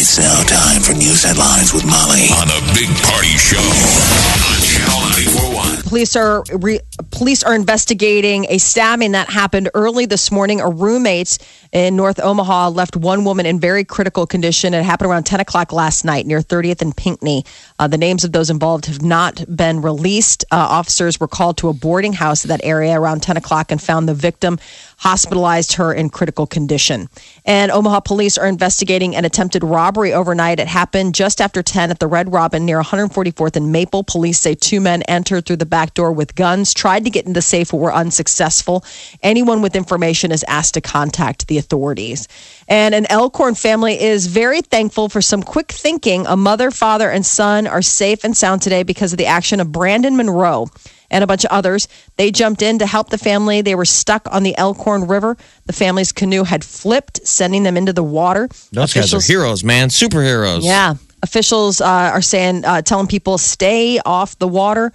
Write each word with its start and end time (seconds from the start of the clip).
It's 0.00 0.16
now 0.16 0.42
time 0.44 0.80
for 0.80 0.92
news 0.92 1.24
headlines 1.24 1.74
with 1.74 1.84
Molly 1.84 2.30
on 2.30 2.46
a 2.46 2.60
big 2.72 2.88
party 3.02 3.34
show 3.34 3.58
on 3.58 4.62
Channel 4.62 5.00
941. 5.26 5.47
Police 5.88 6.16
are 6.16 6.42
re, 6.52 6.80
police 7.10 7.42
are 7.42 7.54
investigating 7.54 8.46
a 8.50 8.58
stabbing 8.58 9.12
that 9.12 9.30
happened 9.30 9.70
early 9.74 10.06
this 10.06 10.30
morning. 10.30 10.60
A 10.60 10.68
roommate 10.68 11.38
in 11.72 11.96
North 11.96 12.20
Omaha 12.20 12.68
left 12.68 12.96
one 12.96 13.24
woman 13.24 13.46
in 13.46 13.58
very 13.60 13.84
critical 13.84 14.26
condition. 14.26 14.74
It 14.74 14.84
happened 14.84 15.10
around 15.10 15.24
10 15.24 15.40
o'clock 15.40 15.72
last 15.72 16.04
night 16.04 16.26
near 16.26 16.40
30th 16.40 16.82
and 16.82 16.96
Pinkney. 16.96 17.44
Uh, 17.78 17.88
the 17.88 17.98
names 17.98 18.24
of 18.24 18.32
those 18.32 18.50
involved 18.50 18.86
have 18.86 19.02
not 19.02 19.44
been 19.54 19.82
released. 19.82 20.44
Uh, 20.50 20.56
officers 20.56 21.20
were 21.20 21.28
called 21.28 21.56
to 21.58 21.68
a 21.68 21.72
boarding 21.72 22.12
house 22.12 22.44
in 22.44 22.48
that 22.48 22.64
area 22.64 22.98
around 22.98 23.22
10 23.22 23.36
o'clock 23.36 23.70
and 23.70 23.80
found 23.80 24.08
the 24.08 24.14
victim 24.14 24.58
hospitalized 24.98 25.74
her 25.74 25.92
in 25.92 26.10
critical 26.10 26.46
condition. 26.46 27.08
And 27.44 27.70
Omaha 27.70 28.00
police 28.00 28.36
are 28.36 28.46
investigating 28.46 29.14
an 29.14 29.24
attempted 29.24 29.62
robbery 29.62 30.12
overnight. 30.12 30.58
It 30.58 30.66
happened 30.66 31.14
just 31.14 31.40
after 31.40 31.62
10 31.62 31.90
at 31.90 32.00
the 32.00 32.06
Red 32.06 32.32
Robin 32.32 32.64
near 32.64 32.82
144th 32.82 33.56
and 33.56 33.70
Maple. 33.70 34.02
Police 34.02 34.40
say 34.40 34.54
two 34.54 34.80
men 34.80 35.02
entered 35.02 35.46
through 35.46 35.56
the 35.58 35.66
back 35.66 35.94
door 35.94 36.12
with 36.12 36.34
guns, 36.34 36.72
tried 36.74 37.04
to 37.04 37.10
get 37.10 37.26
into 37.26 37.38
the 37.38 37.42
safe, 37.42 37.70
but 37.70 37.76
were 37.78 37.92
unsuccessful. 37.92 38.84
Anyone 39.22 39.62
with 39.62 39.76
information 39.76 40.32
is 40.32 40.44
asked 40.48 40.74
to 40.74 40.80
contact 40.80 41.46
the 41.48 41.58
authorities. 41.58 42.28
And 42.68 42.94
an 42.94 43.06
Elkhorn 43.10 43.54
family 43.54 44.00
is 44.00 44.26
very 44.26 44.60
thankful 44.62 45.08
for 45.08 45.22
some 45.22 45.42
quick 45.42 45.72
thinking. 45.72 46.26
A 46.26 46.36
mother, 46.36 46.70
father, 46.70 47.10
and 47.10 47.24
son 47.24 47.66
are 47.66 47.82
safe 47.82 48.24
and 48.24 48.36
sound 48.36 48.62
today 48.62 48.82
because 48.82 49.12
of 49.12 49.18
the 49.18 49.26
action 49.26 49.60
of 49.60 49.72
Brandon 49.72 50.16
Monroe 50.16 50.68
and 51.10 51.24
a 51.24 51.26
bunch 51.26 51.44
of 51.44 51.50
others. 51.50 51.88
They 52.16 52.30
jumped 52.30 52.60
in 52.60 52.80
to 52.80 52.86
help 52.86 53.08
the 53.08 53.16
family. 53.18 53.62
They 53.62 53.74
were 53.74 53.86
stuck 53.86 54.28
on 54.30 54.42
the 54.42 54.56
Elkhorn 54.58 55.06
River. 55.06 55.36
The 55.64 55.72
family's 55.72 56.12
canoe 56.12 56.44
had 56.44 56.62
flipped, 56.62 57.26
sending 57.26 57.62
them 57.62 57.76
into 57.78 57.94
the 57.94 58.02
water. 58.02 58.48
Those 58.72 58.92
guys 58.92 58.96
are 58.96 59.16
Officials- 59.16 59.26
heroes, 59.26 59.64
man. 59.64 59.88
Superheroes. 59.88 60.64
Yeah. 60.64 60.94
Officials 61.22 61.80
uh, 61.80 61.86
are 61.86 62.22
saying, 62.22 62.64
uh, 62.64 62.82
telling 62.82 63.06
people 63.06 63.38
stay 63.38 63.98
off 64.04 64.38
the 64.38 64.46
water. 64.46 64.92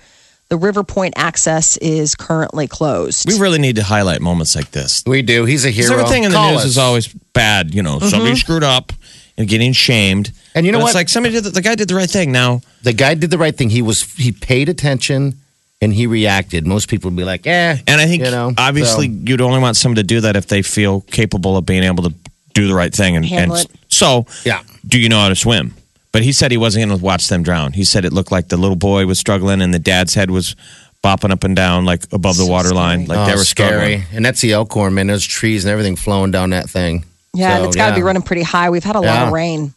The 0.54 0.60
River 0.60 0.84
Point 0.84 1.16
access 1.18 1.78
is 1.78 2.14
currently 2.14 2.68
closed. 2.68 3.28
We 3.28 3.40
really 3.40 3.58
need 3.58 3.78
to 3.78 3.84
highlight 3.84 4.22
moments 4.22 4.56
like 4.56 4.70
this. 4.70 5.02
We 5.04 5.24
do. 5.24 5.46
He's 5.46 5.66
a 5.66 5.70
Because 5.70 5.88
hero. 5.88 6.00
everything 6.02 6.26
in 6.26 6.30
the 6.32 6.38
Call 6.38 6.52
news 6.52 6.60
us. 6.60 6.66
is 6.66 6.78
always 6.78 7.08
bad. 7.08 7.74
You 7.74 7.82
know, 7.82 7.98
somebody 7.98 8.36
screwed 8.36 8.62
up 8.62 8.94
and 9.36 9.48
getting 9.48 9.74
shamed. 9.74 10.32
And 10.54 10.64
you 10.64 10.72
know 10.72 10.78
But 10.78 10.84
what? 10.84 10.90
It's 10.90 10.96
like 10.96 11.10
somebody 11.10 11.34
did 11.34 11.46
the, 11.46 11.50
the 11.50 11.62
guy 11.64 11.74
did 11.74 11.88
the 11.88 11.96
right 11.96 12.08
thing. 12.08 12.32
Now, 12.32 12.62
the 12.84 12.94
guy 12.94 13.16
did 13.16 13.32
the 13.32 13.40
right 13.40 13.56
thing. 13.58 13.72
He 13.72 13.82
was 13.82 14.04
he 14.14 14.32
paid 14.32 14.70
attention 14.70 15.40
and 15.82 15.92
he 15.92 16.06
reacted. 16.06 16.68
Most 16.68 16.88
people 16.88 17.10
would 17.10 17.18
be 17.18 17.24
like, 17.24 17.48
"Eh." 17.48 17.78
and 17.88 18.00
I 18.00 18.06
think 18.06 18.24
you 18.24 18.30
know, 18.30 18.54
obviously 18.56 19.08
so- 19.08 19.22
you'd 19.24 19.42
only 19.42 19.58
want 19.60 19.76
someone 19.76 19.96
to 19.96 20.04
do 20.04 20.22
that 20.22 20.36
if 20.36 20.46
they 20.46 20.62
feel 20.62 21.02
capable 21.02 21.58
of 21.58 21.66
being 21.66 21.82
able 21.82 22.04
to 22.04 22.14
do 22.54 22.68
the 22.68 22.76
right 22.76 22.94
thing. 22.94 23.16
And, 23.16 23.26
Handle 23.26 23.58
and 23.58 23.66
it. 23.66 23.72
so, 23.88 24.28
Yeah. 24.46 24.62
do 24.88 25.00
you 25.00 25.10
know 25.10 25.18
how 25.20 25.30
to 25.30 25.36
swim? 25.36 25.74
But 26.14 26.22
he 26.24 26.32
said 26.32 26.52
he 26.52 26.58
wasn't 26.58 26.88
going 26.88 26.98
to 27.00 27.04
watch 27.04 27.28
them 27.28 27.44
drown. 27.44 27.74
He 27.74 27.84
said 27.84 28.06
it 28.06 28.14
looked 28.14 28.32
like 28.32 28.48
the 28.48 28.56
little 28.56 28.78
boy 28.78 29.06
was 29.06 29.20
struggling 29.20 29.62
and 29.62 29.74
the 29.74 29.80
dad's 29.80 30.14
head 30.14 30.32
was 30.32 30.56
bopping 31.04 31.32
up 31.32 31.44
and 31.44 31.54
down 31.56 31.84
like 31.84 32.04
above 32.14 32.38
the 32.38 32.44
So 32.46 32.50
water 32.52 32.74
line, 32.74 33.06
scary. 33.06 33.18
like 33.18 33.28
they 33.28 33.34
Oh, 33.34 33.38
were 33.38 33.44
struggling. 33.44 34.02
scary. 34.04 34.16
And 34.16 34.24
that's 34.26 34.40
the 34.40 34.54
Elkhorn, 34.54 34.94
man. 34.94 35.08
There's 35.08 35.26
trees 35.26 35.66
and 35.66 35.72
everything 35.72 35.96
flowing 35.98 36.32
down 36.32 36.52
that 36.52 36.70
thing. 36.70 37.04
Yeah, 37.34 37.56
and 37.56 37.64
So, 37.64 37.68
it's 37.68 37.76
got 37.76 37.90
to 37.90 37.96
be 37.96 38.04
running 38.04 38.22
pretty 38.22 38.44
high. 38.44 38.70
We've 38.70 38.84
had 38.84 38.96
a 38.96 39.02
lot 39.02 39.28
of 39.28 39.34
rain. 39.34 39.74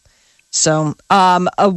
So, 0.50 0.94
um, 1.10 1.48
uh, 1.58 1.72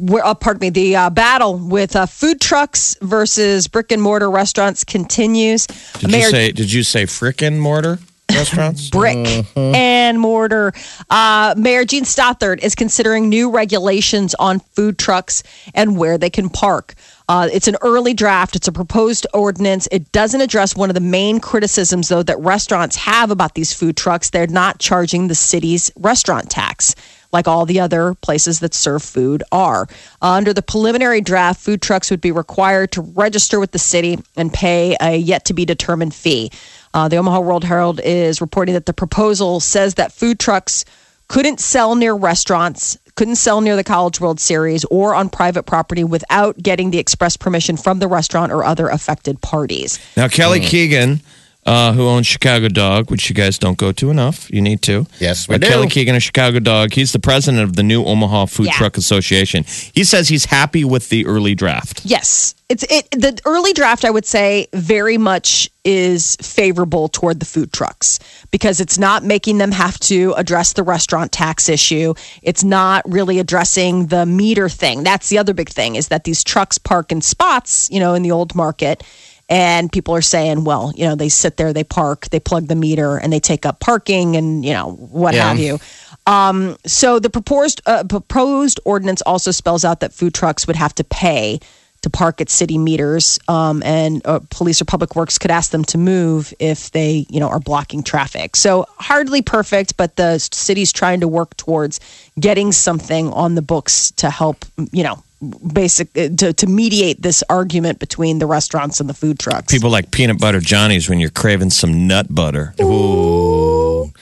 we're, 0.00 0.22
uh, 0.24 0.34
pardon 0.34 0.60
me, 0.60 0.70
the 0.70 0.96
uh, 0.96 1.10
battle 1.10 1.56
with 1.56 1.94
uh, 1.94 2.06
food 2.06 2.40
trucks 2.40 2.96
versus 3.00 3.68
brick 3.68 3.92
and 3.92 4.02
mortar 4.02 4.28
restaurants 4.28 4.82
continues. 4.82 5.66
Did 6.00 6.10
you 6.10 6.22
say? 6.22 6.50
Did 6.50 6.72
you 6.72 6.82
say 6.82 7.04
frickin' 7.04 7.58
mortar 7.58 8.00
restaurants? 8.38 8.90
brick 8.90 9.16
Mm-hmm. 9.16 9.74
and 9.74 10.20
mortar. 10.20 10.72
Uh, 11.10 11.54
Mayor 11.56 11.84
Jean 11.84 12.04
Stothert 12.04 12.62
is 12.62 12.74
considering 12.74 13.28
new 13.28 13.50
regulations 13.50 14.34
on 14.34 14.60
food 14.60 14.98
trucks 14.98 15.42
and 15.74 15.96
where 15.96 16.18
they 16.18 16.30
can 16.30 16.48
park. 16.48 16.94
Uh, 17.28 17.48
it's 17.52 17.66
an 17.66 17.76
early 17.82 18.14
draft. 18.14 18.54
It's 18.54 18.68
a 18.68 18.72
proposed 18.72 19.26
ordinance. 19.34 19.88
It 19.90 20.12
doesn't 20.12 20.40
address 20.40 20.76
one 20.76 20.90
of 20.90 20.94
the 20.94 21.00
main 21.00 21.40
criticisms, 21.40 22.08
though, 22.08 22.22
that 22.22 22.38
restaurants 22.38 22.94
have 22.96 23.30
about 23.30 23.54
these 23.54 23.72
food 23.72 23.96
trucks. 23.96 24.30
They're 24.30 24.46
not 24.46 24.78
charging 24.78 25.26
the 25.26 25.34
city's 25.34 25.90
restaurant 25.96 26.50
tax 26.50 26.94
like 27.32 27.48
all 27.48 27.66
the 27.66 27.80
other 27.80 28.14
places 28.14 28.60
that 28.60 28.72
serve 28.72 29.02
food 29.02 29.42
are. 29.50 29.88
Uh, 30.22 30.30
under 30.30 30.54
the 30.54 30.62
preliminary 30.62 31.20
draft, 31.20 31.60
food 31.60 31.82
trucks 31.82 32.10
would 32.10 32.20
be 32.20 32.30
required 32.32 32.92
to 32.92 33.02
register 33.02 33.58
with 33.58 33.72
the 33.72 33.78
city 33.78 34.18
and 34.36 34.52
pay 34.52 34.96
a 35.00 35.16
yet 35.16 35.44
to 35.44 35.52
be 35.52 35.64
determined 35.64 36.14
fee. 36.14 36.50
Uh, 36.96 37.08
the 37.08 37.18
Omaha 37.18 37.40
World 37.40 37.62
Herald 37.62 38.00
is 38.02 38.40
reporting 38.40 38.72
that 38.72 38.86
the 38.86 38.94
proposal 38.94 39.60
says 39.60 39.96
that 39.96 40.12
food 40.12 40.38
trucks 40.38 40.86
couldn't 41.28 41.60
sell 41.60 41.94
near 41.94 42.14
restaurants, 42.14 42.96
couldn't 43.16 43.36
sell 43.36 43.60
near 43.60 43.76
the 43.76 43.84
College 43.84 44.18
World 44.18 44.40
Series 44.40 44.82
or 44.86 45.14
on 45.14 45.28
private 45.28 45.64
property 45.64 46.04
without 46.04 46.56
getting 46.56 46.92
the 46.92 46.98
express 46.98 47.36
permission 47.36 47.76
from 47.76 47.98
the 47.98 48.08
restaurant 48.08 48.50
or 48.50 48.64
other 48.64 48.88
affected 48.88 49.42
parties. 49.42 49.98
Now, 50.16 50.28
Kelly 50.28 50.60
Keegan, 50.60 51.20
uh, 51.66 51.92
who 51.92 52.06
owns 52.08 52.26
Chicago 52.26 52.68
Dog, 52.68 53.10
which 53.10 53.28
you 53.28 53.34
guys 53.34 53.58
don't 53.58 53.76
go 53.76 53.90
to 53.92 54.10
enough, 54.10 54.48
you 54.50 54.62
need 54.62 54.82
to. 54.82 55.06
Yes, 55.18 55.48
we 55.48 55.54
But 55.54 55.62
do. 55.62 55.68
Kelly 55.68 55.88
Keegan 55.88 56.14
of 56.14 56.22
Chicago 56.22 56.60
Dog, 56.60 56.92
he's 56.94 57.12
the 57.12 57.18
president 57.18 57.64
of 57.64 57.74
the 57.74 57.82
new 57.82 58.04
Omaha 58.04 58.46
Food 58.46 58.66
Yeah. 58.66 58.72
Truck 58.72 58.96
Association. 58.96 59.64
He 59.92 60.04
says 60.04 60.28
he's 60.28 60.44
happy 60.46 60.84
with 60.84 61.08
the 61.08 61.26
early 61.26 61.54
draft. 61.56 62.02
Yes. 62.04 62.54
It's 62.68 62.82
it 62.90 63.08
the 63.12 63.38
early 63.44 63.72
draft 63.72 64.04
I 64.04 64.10
would 64.10 64.26
say 64.26 64.66
very 64.72 65.18
much 65.18 65.70
is 65.84 66.36
favorable 66.42 67.06
toward 67.08 67.38
the 67.38 67.46
food 67.46 67.72
trucks 67.72 68.18
because 68.50 68.80
it's 68.80 68.98
not 68.98 69.22
making 69.22 69.58
them 69.58 69.70
have 69.70 70.00
to 70.00 70.32
address 70.36 70.72
the 70.72 70.82
restaurant 70.82 71.30
tax 71.30 71.68
issue. 71.68 72.14
It's 72.42 72.64
not 72.64 73.08
really 73.08 73.38
addressing 73.38 74.06
the 74.06 74.26
meter 74.26 74.68
thing. 74.68 75.04
That's 75.04 75.28
the 75.28 75.38
other 75.38 75.54
big 75.54 75.68
thing 75.68 75.94
is 75.94 76.08
that 76.08 76.24
these 76.24 76.42
trucks 76.42 76.76
park 76.76 77.12
in 77.12 77.20
spots, 77.20 77.88
you 77.92 78.00
know, 78.00 78.14
in 78.14 78.22
the 78.22 78.32
old 78.32 78.56
market 78.56 79.04
and 79.48 79.92
people 79.92 80.14
are 80.14 80.22
saying, 80.22 80.64
well, 80.64 80.92
you 80.96 81.04
know, 81.04 81.14
they 81.14 81.28
sit 81.28 81.56
there, 81.56 81.72
they 81.72 81.84
park, 81.84 82.28
they 82.30 82.40
plug 82.40 82.66
the 82.66 82.74
meter 82.74 83.16
and 83.16 83.32
they 83.32 83.40
take 83.40 83.64
up 83.64 83.78
parking 83.80 84.36
and, 84.36 84.64
you 84.64 84.72
know, 84.72 84.92
what 84.92 85.34
Yeah. 85.34 85.48
have 85.48 85.58
you. 85.58 85.78
Um, 86.26 86.76
so 86.84 87.18
the 87.20 87.30
proposed 87.30 87.80
uh, 87.86 88.02
proposed 88.04 88.80
ordinance 88.84 89.22
also 89.22 89.52
spells 89.52 89.84
out 89.84 90.00
that 90.00 90.12
food 90.12 90.34
trucks 90.34 90.66
would 90.66 90.76
have 90.76 90.94
to 90.96 91.04
pay 91.04 91.60
to 92.02 92.10
park 92.10 92.40
at 92.40 92.50
city 92.50 92.78
meters, 92.78 93.38
um, 93.48 93.82
and 93.82 94.22
uh, 94.26 94.38
police 94.50 94.80
or 94.80 94.84
public 94.84 95.16
works 95.16 95.38
could 95.38 95.50
ask 95.50 95.70
them 95.70 95.84
to 95.84 95.98
move 95.98 96.52
if 96.58 96.90
they, 96.92 97.26
you 97.28 97.40
know, 97.40 97.48
are 97.48 97.58
blocking 97.58 98.02
traffic. 98.02 98.54
So 98.54 98.86
hardly 98.98 99.42
perfect, 99.42 99.96
but 99.96 100.14
the 100.16 100.38
city's 100.38 100.92
trying 100.92 101.20
to 101.20 101.28
work 101.28 101.56
towards 101.56 101.98
getting 102.38 102.70
something 102.70 103.32
on 103.32 103.54
the 103.54 103.62
books 103.62 104.10
to 104.12 104.30
help, 104.30 104.64
you 104.92 105.02
know, 105.02 105.22
basic 105.46 106.08
uh, 106.16 106.28
to, 106.36 106.52
to 106.52 106.66
mediate 106.66 107.22
this 107.22 107.42
argument 107.48 107.98
between 107.98 108.38
the 108.38 108.46
restaurants 108.46 109.00
and 109.00 109.08
the 109.08 109.14
food 109.14 109.38
trucks. 109.38 109.72
People 109.72 109.90
like 109.90 110.10
peanut 110.10 110.40
butter 110.40 110.60
Johnny's 110.60 111.08
when 111.08 111.18
you're 111.18 111.30
craving 111.30 111.70
some 111.70 112.06
nut 112.06 112.26
butter. 112.34 112.74
Ooh. 112.80 114.12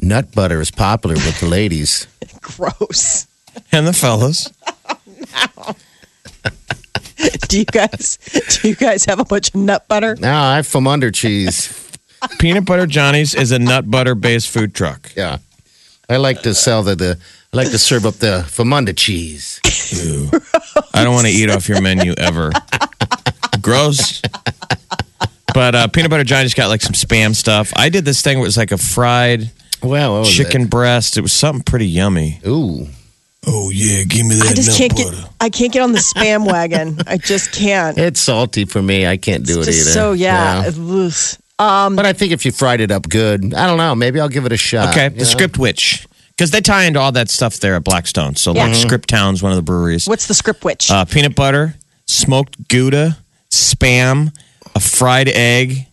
Nut 0.00 0.32
butter 0.34 0.60
is 0.60 0.70
popular 0.70 1.14
with 1.14 1.40
the 1.40 1.46
ladies. 1.46 2.06
gross. 2.40 3.26
And 3.70 3.86
the 3.86 3.92
fellas. 3.92 4.50
Do 7.48 7.58
you 7.58 7.64
guys 7.64 8.18
do 8.48 8.68
you 8.68 8.74
guys 8.74 9.04
have 9.04 9.18
a 9.18 9.24
bunch 9.24 9.48
of 9.48 9.54
nut 9.54 9.86
butter? 9.86 10.16
No, 10.16 10.32
I 10.32 10.56
have 10.56 10.66
from 10.66 10.86
under 10.86 11.10
cheese. 11.10 11.90
Peanut 12.38 12.64
butter 12.64 12.86
Johnny's 12.86 13.34
is 13.34 13.52
a 13.52 13.58
nut 13.58 13.90
butter 13.90 14.14
based 14.14 14.48
food 14.48 14.74
truck. 14.74 15.12
Yeah. 15.16 15.38
I 16.08 16.16
like 16.16 16.42
to 16.42 16.54
sell 16.54 16.82
the, 16.82 16.96
the 16.96 17.18
I 17.54 17.58
like 17.58 17.70
to 17.70 17.78
serve 17.78 18.06
up 18.06 18.14
the 18.14 18.44
Famunda 18.48 18.96
cheese. 18.96 19.60
I 20.94 21.04
don't 21.04 21.12
want 21.12 21.26
to 21.26 21.32
eat 21.32 21.50
off 21.50 21.68
your 21.68 21.82
menu 21.82 22.14
ever. 22.16 22.50
Gross. 23.60 24.22
But 25.52 25.74
uh, 25.74 25.88
peanut 25.88 26.10
butter 26.10 26.24
Johnny's 26.24 26.54
got 26.54 26.68
like 26.68 26.80
some 26.80 26.94
spam 26.94 27.34
stuff. 27.34 27.70
I 27.76 27.90
did 27.90 28.06
this 28.06 28.22
thing 28.22 28.38
where 28.38 28.46
it 28.46 28.48
was 28.48 28.56
like 28.56 28.72
a 28.72 28.78
fried 28.78 29.50
Well, 29.82 30.14
what 30.14 30.18
was 30.20 30.34
chicken 30.34 30.64
breast. 30.64 31.18
It 31.18 31.20
was 31.20 31.34
something 31.34 31.62
pretty 31.62 31.88
yummy. 31.88 32.40
Ooh. 32.46 32.86
Oh 33.46 33.68
yeah, 33.68 34.04
give 34.04 34.24
me 34.26 34.36
that 34.36 34.52
I 34.52 34.54
just 34.54 34.78
can't 34.78 34.96
get 34.96 35.12
I 35.38 35.50
can't 35.50 35.74
get 35.74 35.82
on 35.82 35.92
the 35.92 35.98
spam 35.98 36.46
wagon. 36.50 37.00
I 37.06 37.18
just 37.18 37.52
can't. 37.52 37.98
It's 37.98 38.20
salty 38.20 38.64
for 38.64 38.80
me. 38.80 39.06
I 39.06 39.18
can't 39.18 39.44
do 39.44 39.58
It's 39.58 39.68
it 39.68 39.72
just 39.72 39.80
either. 39.88 39.90
so 39.90 40.12
yeah. 40.12 40.64
Ugh. 40.68 41.12
But 41.96 42.06
I 42.06 42.14
think 42.14 42.32
if 42.32 42.46
you 42.46 42.52
fried 42.52 42.80
it 42.80 42.90
up 42.90 43.10
good, 43.10 43.52
I 43.52 43.66
don't 43.66 43.76
know. 43.76 43.94
Maybe 43.94 44.20
I'll 44.20 44.30
give 44.30 44.46
it 44.46 44.52
a 44.52 44.56
shot. 44.56 44.88
Okay, 44.94 45.10
the 45.10 45.18
know? 45.18 45.24
script 45.24 45.58
witch. 45.58 46.06
Because 46.42 46.50
they 46.50 46.60
tie 46.60 46.82
into 46.86 46.98
all 46.98 47.12
that 47.12 47.30
stuff 47.30 47.60
there 47.60 47.76
at 47.76 47.84
Blackstone. 47.84 48.34
So 48.34 48.50
like 48.50 48.70
Yeah. 48.70 48.74
Scriptown's 48.74 49.44
one 49.44 49.52
of 49.52 49.56
the 49.56 49.62
breweries. 49.62 50.08
What's 50.08 50.26
the 50.26 50.34
script 50.34 50.64
witch? 50.64 50.90
Uh, 50.90 51.04
peanut 51.04 51.36
butter, 51.36 51.76
smoked 52.08 52.66
Gouda, 52.66 53.16
spam, 53.48 54.34
a 54.74 54.80
fried 54.80 55.28
egg 55.28 55.86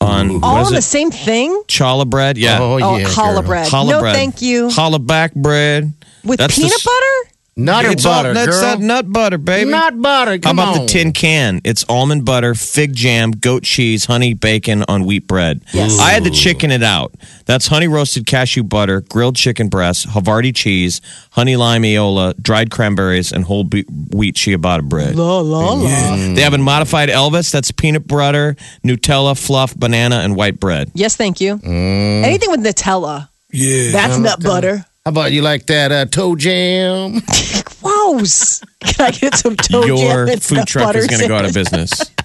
on 0.00 0.42
All 0.42 0.66
on 0.66 0.74
the 0.74 0.82
same 0.82 1.12
thing? 1.12 1.62
Challah 1.68 2.10
bread. 2.10 2.36
Yeah. 2.36 2.58
Oh, 2.60 2.80
Oh, 2.82 2.98
challah 3.04 3.46
bread. 3.46 3.68
Challah 3.70 3.90
no, 3.90 4.00
bread. 4.00 4.16
thank 4.16 4.42
you. 4.42 4.66
Challah 4.70 5.06
back 5.06 5.36
bread. 5.36 5.92
With 6.24 6.38
That's 6.40 6.56
peanut 6.56 6.72
s- 6.72 6.82
butter? 6.84 7.29
Nut 7.56 7.84
or 7.84 7.90
It's 7.90 8.06
all- 8.06 8.22
butter, 8.22 8.32
that's 8.32 8.46
girl? 8.48 8.60
that 8.62 8.80
nut 8.80 9.12
butter, 9.12 9.36
baby. 9.36 9.70
Nut 9.70 10.00
butter. 10.00 10.38
How 10.42 10.52
about 10.52 10.76
on. 10.78 10.80
the 10.80 10.86
tin 10.86 11.12
can? 11.12 11.60
It's 11.64 11.84
almond 11.90 12.24
butter, 12.24 12.54
fig 12.54 12.94
jam, 12.94 13.32
goat 13.32 13.64
cheese, 13.64 14.06
honey 14.06 14.32
bacon 14.34 14.84
on 14.88 15.04
wheat 15.04 15.26
bread. 15.26 15.60
Yes. 15.74 15.98
I 15.98 16.10
had 16.12 16.24
to 16.24 16.30
chicken 16.30 16.70
it 16.70 16.82
out. 16.82 17.12
That's 17.46 17.66
honey 17.66 17.88
roasted 17.88 18.24
cashew 18.24 18.62
butter, 18.62 19.02
grilled 19.02 19.36
chicken 19.36 19.68
breast, 19.68 20.08
Havarti 20.08 20.54
cheese, 20.54 21.00
honey 21.32 21.56
lime 21.56 21.82
aioli, 21.82 22.40
dried 22.40 22.70
cranberries, 22.70 23.30
and 23.32 23.44
whole 23.44 23.64
be- 23.64 23.84
wheat 24.14 24.36
ciabatta 24.36 24.84
bread. 24.88 25.16
La, 25.16 25.40
la, 25.40 25.72
la. 25.74 26.16
They 26.34 26.40
have 26.42 26.54
a 26.54 26.58
modified 26.58 27.08
Elvis. 27.10 27.50
That's 27.50 27.72
peanut 27.72 28.06
butter, 28.06 28.56
Nutella, 28.86 29.36
fluff, 29.38 29.74
banana, 29.76 30.20
and 30.20 30.34
white 30.36 30.60
bread. 30.60 30.92
Yes, 30.94 31.16
thank 31.16 31.40
you. 31.40 31.58
Mm. 31.58 32.24
Anything 32.24 32.50
with 32.52 32.60
Nutella. 32.60 33.28
Yeah. 33.52 33.90
That's 33.92 34.16
nut 34.16 34.40
butter. 34.42 34.86
How 35.04 35.10
about 35.12 35.32
you 35.32 35.40
like 35.42 35.66
that 35.66 35.92
uh, 35.92 36.04
toe 36.06 36.36
jam? 36.36 37.20
Gross. 37.82 38.60
Can 38.80 39.06
I 39.06 39.10
get 39.12 39.34
some 39.34 39.56
toe 39.56 39.84
Your 39.86 39.96
jam 39.96 40.28
and 40.28 40.42
food 40.42 40.56
nut 40.58 40.68
truck 40.68 40.84
butter 40.88 40.98
is 40.98 41.06
going 41.06 41.22
to 41.22 41.28
go 41.28 41.36
out 41.36 41.44
of 41.46 41.52
sandwich? 41.52 41.70
business. 41.72 42.10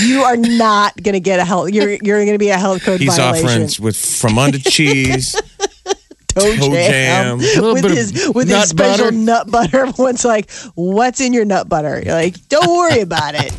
You 0.00 0.22
are 0.22 0.36
not 0.36 1.00
going 1.02 1.14
to 1.14 1.20
get 1.20 1.40
a 1.40 1.44
health. 1.44 1.70
You're 1.70 1.90
you're 2.00 2.20
going 2.24 2.32
to 2.32 2.38
be 2.38 2.50
a 2.50 2.56
health 2.58 2.82
code 2.84 3.00
He's 3.00 3.16
violation. 3.16 3.46
offering 3.64 3.84
with 3.84 3.96
from 3.96 4.38
under 4.38 4.58
cheese, 4.58 5.32
toe, 6.28 6.56
toe 6.56 6.70
jam. 6.70 7.38
little 7.38 7.72
with 7.74 7.82
bit 7.82 7.90
of 7.90 7.96
his 7.96 8.28
with 8.32 8.48
nut 8.48 8.60
his 8.60 8.68
special 8.70 9.06
butter. 9.06 9.16
nut 9.16 9.50
butter. 9.50 9.86
Everyone's 9.86 10.24
like, 10.24 10.50
"What's 10.76 11.20
in 11.20 11.32
your 11.32 11.44
nut 11.44 11.68
butter?" 11.68 12.00
You're 12.04 12.14
like, 12.14 12.36
"Don't 12.48 12.68
worry 12.68 13.00
about 13.00 13.34
it. 13.34 13.52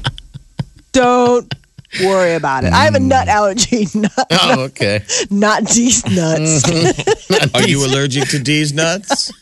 Don't 0.94 1.54
worry 2.02 2.36
about 2.36 2.64
it. 2.64 2.74
I 2.74 2.84
have 2.86 2.96
a 2.96 3.00
mm. 3.00 3.08
nut 3.08 3.28
allergy. 3.28 3.88
Not, 3.96 4.28
oh, 4.32 4.64
okay. 4.66 5.04
not 5.30 5.64
these 5.70 6.06
nuts. 6.06 6.64
Are 7.56 7.68
you 7.68 7.86
allergic 7.86 8.30
to 8.30 8.40
these 8.40 8.74
nuts? 8.74 9.32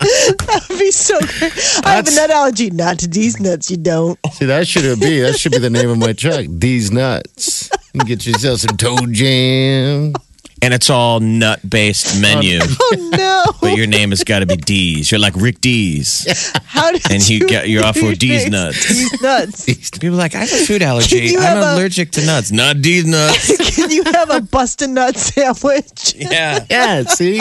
That 0.00 0.66
would 0.68 0.78
be 0.78 0.90
so 0.90 1.18
great. 1.20 1.52
I 1.84 1.94
have 1.96 2.08
a 2.08 2.10
nut 2.10 2.30
allergy. 2.30 2.70
Not 2.70 2.98
to 3.00 3.06
these 3.06 3.38
nuts. 3.38 3.70
You 3.70 3.76
don't. 3.76 4.18
See, 4.32 4.46
that 4.46 4.66
should 4.66 4.98
be 4.98 5.20
that 5.20 5.38
should 5.38 5.52
be 5.52 5.58
the 5.58 5.68
name 5.68 5.90
of 5.90 5.98
my 5.98 6.14
truck. 6.14 6.46
These 6.48 6.90
nuts. 6.90 7.70
You 7.92 8.00
get 8.04 8.26
yourself 8.26 8.60
some 8.60 8.76
toe 8.78 8.96
jam. 9.10 10.14
And 10.62 10.74
it's 10.74 10.90
all 10.90 11.20
nut 11.20 11.58
based 11.68 12.16
oh, 12.16 12.20
menu. 12.20 12.58
Oh 12.62 13.10
no! 13.16 13.44
But 13.62 13.76
your 13.76 13.86
name 13.86 14.10
has 14.10 14.22
got 14.24 14.40
to 14.40 14.46
be 14.46 14.56
D's. 14.56 15.10
You're 15.10 15.20
like 15.20 15.34
Rick 15.36 15.60
Dees. 15.62 16.26
How 16.64 16.92
did 16.92 17.10
And 17.10 17.26
you 17.28 17.46
get- 17.46 17.68
you're 17.68 17.84
off 17.84 17.96
with 18.00 18.18
D's 18.18 18.48
nuts. 18.48 18.88
These 18.88 19.22
nuts. 19.22 19.90
People 19.98 20.16
are 20.16 20.18
like, 20.18 20.34
I 20.34 20.40
have 20.44 20.52
a 20.52 20.64
food 20.66 20.82
allergy. 20.82 21.34
I'm 21.36 21.42
have 21.42 21.56
a- 21.58 21.74
allergic 21.80 22.10
to 22.12 22.26
nuts. 22.26 22.52
Not 22.52 22.82
D's 22.82 23.06
nuts. 23.06 23.74
Can 23.76 23.90
you 23.90 24.04
have 24.04 24.30
a 24.30 24.40
busted 24.42 24.90
nut 24.90 25.16
sandwich? 25.16 26.14
Yeah. 26.14 26.64
Yeah, 26.70 27.02
see? 27.04 27.40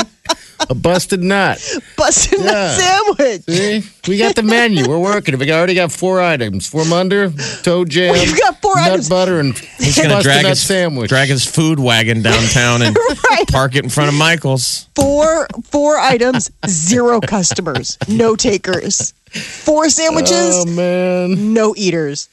A 0.69 0.75
busted 0.75 1.21
nut. 1.23 1.57
Busted 1.95 2.39
nut 2.39 2.79
sandwich. 2.79 3.41
See? 3.43 3.83
We 4.07 4.17
got 4.17 4.35
the 4.35 4.43
menu. 4.43 4.87
We're 4.89 4.99
working. 4.99 5.37
We 5.37 5.51
already 5.51 5.73
got 5.75 5.91
four 5.91 6.19
items. 6.21 6.67
Four 6.67 6.81
under, 6.93 7.31
toe 7.63 7.85
jam, 7.85 8.13
We've 8.13 8.37
got 8.39 8.61
four 8.61 8.75
nut 8.75 8.91
items. 8.91 9.09
butter, 9.09 9.39
and 9.39 9.57
He's 9.57 9.95
going 9.95 10.09
to 10.09 10.15
busted 10.15 10.23
drag 10.23 10.43
nut 10.43 10.49
his, 10.51 10.61
sandwich. 10.61 11.09
drag 11.09 11.29
his 11.29 11.45
food 11.45 11.79
wagon 11.79 12.21
downtown 12.21 12.81
and 12.81 12.95
Right. 13.29 13.47
park 13.47 13.75
it 13.75 13.83
in 13.83 13.89
front 13.89 14.09
of 14.11 14.15
Michael's. 14.17 14.87
Four 14.95 15.47
four 15.65 15.97
items, 15.97 16.51
zero 16.67 17.21
customers, 17.21 17.97
no 18.07 18.35
takers. 18.35 19.13
Four 19.29 19.89
sandwiches, 19.89 20.55
oh, 20.57 20.65
man. 20.65 21.53
no 21.53 21.75
eaters. 21.77 22.27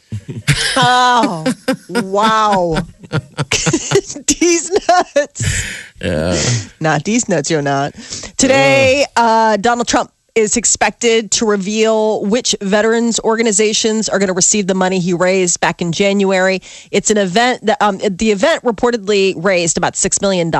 Oh, 0.77 1.45
wow. 1.91 2.79
these 4.27 4.71
nuts. 4.89 5.93
Yeah. 6.01 6.39
Not 6.81 7.05
these 7.05 7.29
nuts, 7.29 7.51
you're 7.51 7.63
not. 7.63 7.95
Today, 8.37 9.07
uh, 9.17 9.57
Donald 9.57 9.89
Trump 9.89 10.13
is 10.37 10.59
expected 10.59 11.31
to 11.31 11.47
reveal 11.47 12.23
which 12.27 12.55
veterans 12.61 13.19
organizations 13.21 14.07
are 14.07 14.19
going 14.19 14.29
to 14.29 14.35
receive 14.35 14.67
the 14.67 14.75
money 14.75 15.01
he 15.01 15.15
raised 15.15 15.59
back 15.61 15.81
in 15.81 15.93
January. 15.93 16.61
It's 16.91 17.11
an 17.11 17.17
event 17.17 17.65
that 17.65 17.81
um, 17.81 17.97
the 17.97 18.33
event 18.33 18.63
reportedly 18.63 19.43
raised 19.43 19.79
about 19.79 19.95
$6 19.95 20.21
million, 20.21 20.51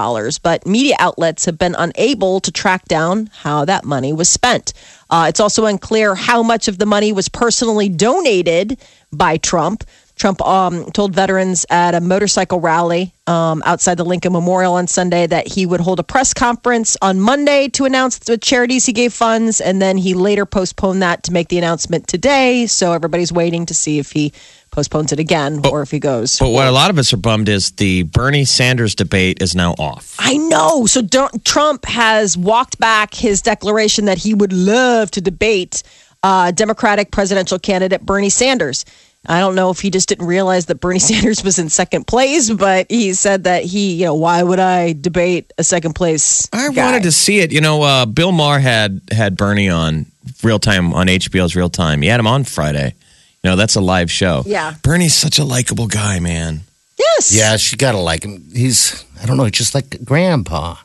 but 0.43 0.67
media 0.67 0.97
outlets 0.99 1.45
have 1.45 1.59
been 1.59 1.75
unable 1.79 2.41
to 2.41 2.51
track 2.51 2.87
down 2.87 3.29
how 3.43 3.67
that 3.67 3.85
money 3.85 4.15
was 4.15 4.31
spent. 4.31 4.73
Uh, 5.11 5.27
it's 5.29 5.41
also 5.41 5.67
unclear 5.67 6.15
how 6.15 6.43
much 6.43 6.69
of 6.69 6.79
the 6.79 6.87
money 6.87 7.13
was 7.13 7.29
personally 7.29 7.91
donated 7.91 8.79
by 9.13 9.37
Trump. 9.37 9.85
Trump 10.17 10.41
um, 10.41 10.91
told 10.93 11.15
veterans 11.15 11.67
at 11.69 11.95
a 11.95 12.01
motorcycle 12.01 12.59
rally 12.59 13.13
um, 13.27 13.63
outside 13.67 13.97
the 13.97 14.05
Lincoln 14.05 14.33
Memorial 14.33 14.73
on 14.75 14.87
Sunday 14.87 15.27
that 15.27 15.47
he 15.47 15.67
would 15.67 15.81
hold 15.81 16.01
a 16.01 16.03
press 16.03 16.33
conference 16.33 16.97
on 17.03 17.21
Monday 17.21 17.69
to 17.69 17.85
announce 17.85 18.19
the 18.19 18.39
charities 18.39 18.87
he 18.87 18.95
gave 18.95 19.13
funds, 19.13 19.61
and 19.61 19.81
then 19.81 19.99
he 19.99 20.15
later 20.15 20.47
postponed 20.47 21.03
that 21.03 21.23
to 21.25 21.33
make 21.33 21.49
the 21.49 21.59
announcement 21.59 22.09
today. 22.09 22.67
So 22.67 22.93
everybody's 22.93 23.31
waiting 23.31 23.67
to 23.67 23.75
see 23.75 23.99
if 23.99 24.11
he 24.11 24.33
postpones 24.71 25.13
it 25.13 25.19
again 25.19 25.61
or 25.71 25.83
if 25.83 25.91
he 25.91 25.99
goes. 25.99 26.39
But 26.39 26.51
what 26.51 26.67
a 26.67 26.71
lot 26.71 26.91
of 26.91 26.99
us 26.99 27.13
are 27.13 27.19
bummed 27.19 27.49
is 27.49 27.73
the 27.73 28.05
Bernie 28.05 28.45
Sanders 28.45 28.95
debate 28.95 29.43
is 29.43 29.55
now 29.55 29.73
off. 29.79 30.17
I 30.19 30.39
know. 30.39 30.87
So 30.87 31.03
Trump 31.45 31.85
has 31.85 32.39
walked 32.39 32.79
back 32.79 33.13
his 33.15 33.43
declaration 33.43 34.07
that 34.07 34.19
he 34.19 34.33
would 34.33 34.53
love 34.53 35.11
to 35.13 35.21
debate 35.21 35.83
uh, 36.23 36.51
Democratic 36.51 37.11
presidential 37.11 37.59
candidate 37.59 38.05
Bernie 38.05 38.31
Sanders. 38.31 38.85
I 39.29 39.41
don't 39.41 39.55
know 39.55 39.71
if 39.71 39.81
he 39.81 39.91
just 39.91 40.09
didn't 40.09 40.27
realize 40.27 40.67
that 40.67 40.77
Bernie 40.81 40.99
Sanders 41.11 41.43
was 41.43 41.59
in 41.59 41.69
second 41.69 42.07
place, 42.07 42.51
but 42.51 42.87
he 42.91 43.13
said 43.15 43.45
that 43.45 43.65
he, 43.65 43.95
you 43.95 44.05
know, 44.07 44.15
why 44.15 44.43
would 44.43 44.61
I 44.61 44.93
debate 44.93 45.53
a 45.59 45.65
second 45.65 45.95
place? 45.95 46.49
I 46.53 46.71
guy? 46.71 46.85
wanted 46.85 47.03
to 47.05 47.13
see 47.13 47.41
it. 47.41 47.53
You 47.53 47.61
know, 47.61 47.83
uh, 47.83 48.07
Bill 48.07 48.33
Maher 48.33 48.59
had 48.59 49.01
had 49.11 49.37
Bernie 49.37 49.69
on 49.69 50.07
real 50.43 50.59
time 50.59 50.93
on 50.95 51.07
HBO's 51.07 51.57
Real 51.57 51.71
Time. 51.71 52.03
He 52.03 52.09
had 52.09 52.21
him 52.21 52.27
on 52.27 52.45
Friday. 52.45 52.95
You 53.43 53.51
know, 53.51 53.57
that's 53.57 53.77
a 53.77 53.81
live 53.81 54.11
show. 54.11 54.43
Yeah. 54.47 54.75
Bernie's 54.83 55.15
such 55.15 55.39
a 55.39 55.45
likable 55.45 55.87
guy, 55.87 56.19
man. 56.19 56.63
Yes. 56.99 57.35
Yeah, 57.35 57.57
she 57.57 57.77
got 57.77 57.93
to 57.93 57.99
like 57.99 58.25
him. 58.25 58.43
He's, 58.53 59.05
I 59.23 59.27
don't 59.27 59.37
know, 59.37 59.49
just 59.51 59.75
like 59.75 60.05
grandpa. 60.05 60.77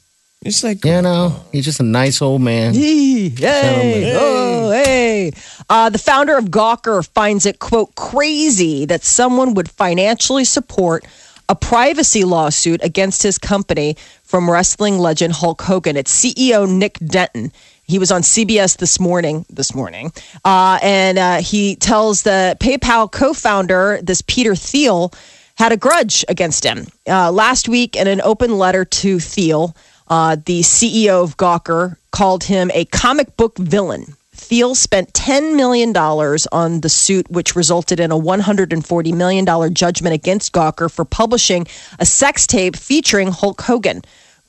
He's 0.43 0.63
like, 0.63 0.83
You 0.83 1.03
know, 1.03 1.39
he's 1.51 1.65
just 1.65 1.79
a 1.79 1.83
nice 1.83 2.19
old 2.19 2.41
man. 2.41 2.73
Hey, 2.73 3.29
hey, 3.29 4.17
oh, 4.17 4.71
hey. 4.71 5.31
Uh, 5.69 5.89
the 5.89 5.99
founder 5.99 6.35
of 6.35 6.45
Gawker 6.45 7.07
finds 7.13 7.45
it, 7.45 7.59
quote, 7.59 7.93
crazy 7.93 8.85
that 8.85 9.03
someone 9.03 9.53
would 9.53 9.69
financially 9.69 10.43
support 10.43 11.05
a 11.47 11.53
privacy 11.53 12.23
lawsuit 12.23 12.83
against 12.83 13.21
his 13.21 13.37
company 13.37 13.95
from 14.23 14.49
wrestling 14.49 14.97
legend 14.97 15.33
Hulk 15.33 15.61
Hogan. 15.61 15.95
It's 15.95 16.11
CEO 16.11 16.67
Nick 16.67 16.97
Denton. 16.97 17.51
He 17.83 17.99
was 17.99 18.11
on 18.11 18.23
CBS 18.23 18.77
this 18.77 18.99
morning. 18.99 19.45
This 19.47 19.75
morning, 19.75 20.11
uh, 20.43 20.79
and 20.81 21.19
uh, 21.19 21.37
he 21.41 21.75
tells 21.75 22.23
the 22.23 22.57
PayPal 22.59 23.11
co-founder, 23.11 23.99
this 24.01 24.23
Peter 24.23 24.55
Thiel, 24.55 25.13
had 25.55 25.71
a 25.71 25.77
grudge 25.77 26.25
against 26.27 26.63
him. 26.63 26.87
Uh, 27.07 27.31
last 27.31 27.69
week, 27.69 27.95
in 27.95 28.07
an 28.07 28.21
open 28.21 28.57
letter 28.57 28.85
to 28.85 29.19
Thiel, 29.19 29.75
uh, 30.11 30.35
the 30.45 30.59
CEO 30.59 31.23
of 31.23 31.37
Gawker 31.37 31.95
called 32.11 32.43
him 32.43 32.69
a 32.73 32.83
comic 32.85 33.37
book 33.37 33.57
villain. 33.57 34.17
Thiel 34.35 34.75
spent 34.75 35.13
$10 35.13 35.55
million 35.55 35.95
on 35.95 36.81
the 36.81 36.89
suit, 36.89 37.31
which 37.31 37.55
resulted 37.55 37.99
in 38.01 38.11
a 38.11 38.17
$140 38.17 39.13
million 39.13 39.73
judgment 39.73 40.13
against 40.13 40.51
Gawker 40.51 40.91
for 40.91 41.05
publishing 41.05 41.65
a 41.97 42.05
sex 42.05 42.45
tape 42.45 42.75
featuring 42.75 43.31
Hulk 43.31 43.61
Hogan. 43.61 44.01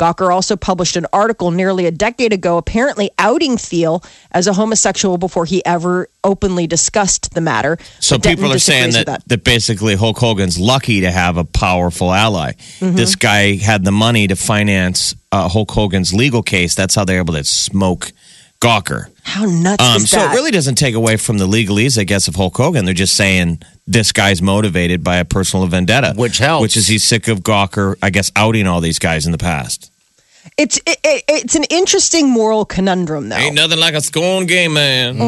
Gawker 0.03 0.35
also 0.35 0.57
published 0.57 0.97
an 0.97 1.07
article 1.13 1.53
nearly 1.53 1.87
a 1.87 1.93
decade 1.93 2.33
ago, 2.33 2.57
apparently 2.57 3.11
outing 3.19 3.57
Thiel 3.57 4.03
as 4.33 4.49
a 4.49 4.53
homosexual 4.53 5.17
before 5.17 5.45
he 5.45 5.65
ever 5.65 6.09
openly 6.25 6.67
discussed 6.67 7.35
the 7.35 7.41
matter. 7.41 7.79
So 8.01 8.17
But 8.17 8.25
Denton 8.25 8.37
people 8.37 8.53
are 8.53 8.59
saying 8.59 8.87
disagrees 8.87 9.07
that, 9.07 9.29
that 9.29 9.45
basically 9.45 9.95
Hulk 9.95 10.19
Hogan's 10.19 10.59
lucky 10.59 11.03
to 11.03 11.11
have 11.13 11.37
a 11.37 11.45
powerful 11.45 12.13
ally. 12.13 12.55
Mm-hmm. 12.81 12.97
This 12.97 13.15
guy 13.15 13.55
had 13.55 13.85
the 13.85 13.93
money 13.93 14.27
to 14.27 14.35
finance 14.35 15.15
uh, 15.31 15.49
Hulk 15.49 15.71
Hogan's 15.71 16.13
legal 16.13 16.43
case. 16.43 16.75
That's 16.75 16.97
how 16.97 17.05
they're 17.05 17.19
able 17.19 17.35
to 17.35 17.45
smoke 17.45 18.11
Gawker. 18.61 19.09
How 19.23 19.45
nuts 19.45 19.85
Um, 19.85 19.97
is 19.99 20.11
so 20.11 20.19
it 20.19 20.35
really 20.35 20.51
doesn't 20.51 20.77
take 20.77 20.97
away 20.97 21.17
from 21.17 21.39
the 21.39 21.47
legalese, 21.47 21.97
I 21.97 22.05
guess, 22.05 22.27
of 22.27 22.35
Hulk 22.35 22.57
Hogan. 22.57 22.85
They're 22.85 22.95
just 22.95 23.15
saying 23.15 23.63
this 23.87 24.11
guy's 24.11 24.43
motivated 24.43 25.05
by 25.05 25.17
a 25.19 25.25
personal 25.25 25.67
vendetta, 25.69 26.15
Which 26.17 26.39
helps. 26.39 26.63
Which 26.63 26.77
is 26.77 26.89
he's 26.89 27.05
sick 27.05 27.29
of 27.29 27.41
Gawker, 27.41 27.95
I 28.03 28.11
guess, 28.11 28.33
outing 28.35 28.67
all 28.67 28.81
these 28.81 28.99
guys 28.99 29.27
in 29.27 29.33
the 29.33 29.39
past. 29.39 29.92
It's 30.59 30.77
it, 30.79 30.99
it, 31.05 31.25
it's 31.29 31.55
an 31.55 31.65
interesting 31.71 32.29
moral 32.29 32.65
conundrum, 32.65 33.29
though. 33.29 33.37
Ain't 33.37 33.55
nothing 33.55 33.79
like 33.79 33.95
a 33.95 34.01
scorn 34.01 34.47
game 34.47 34.75
man 34.75 35.19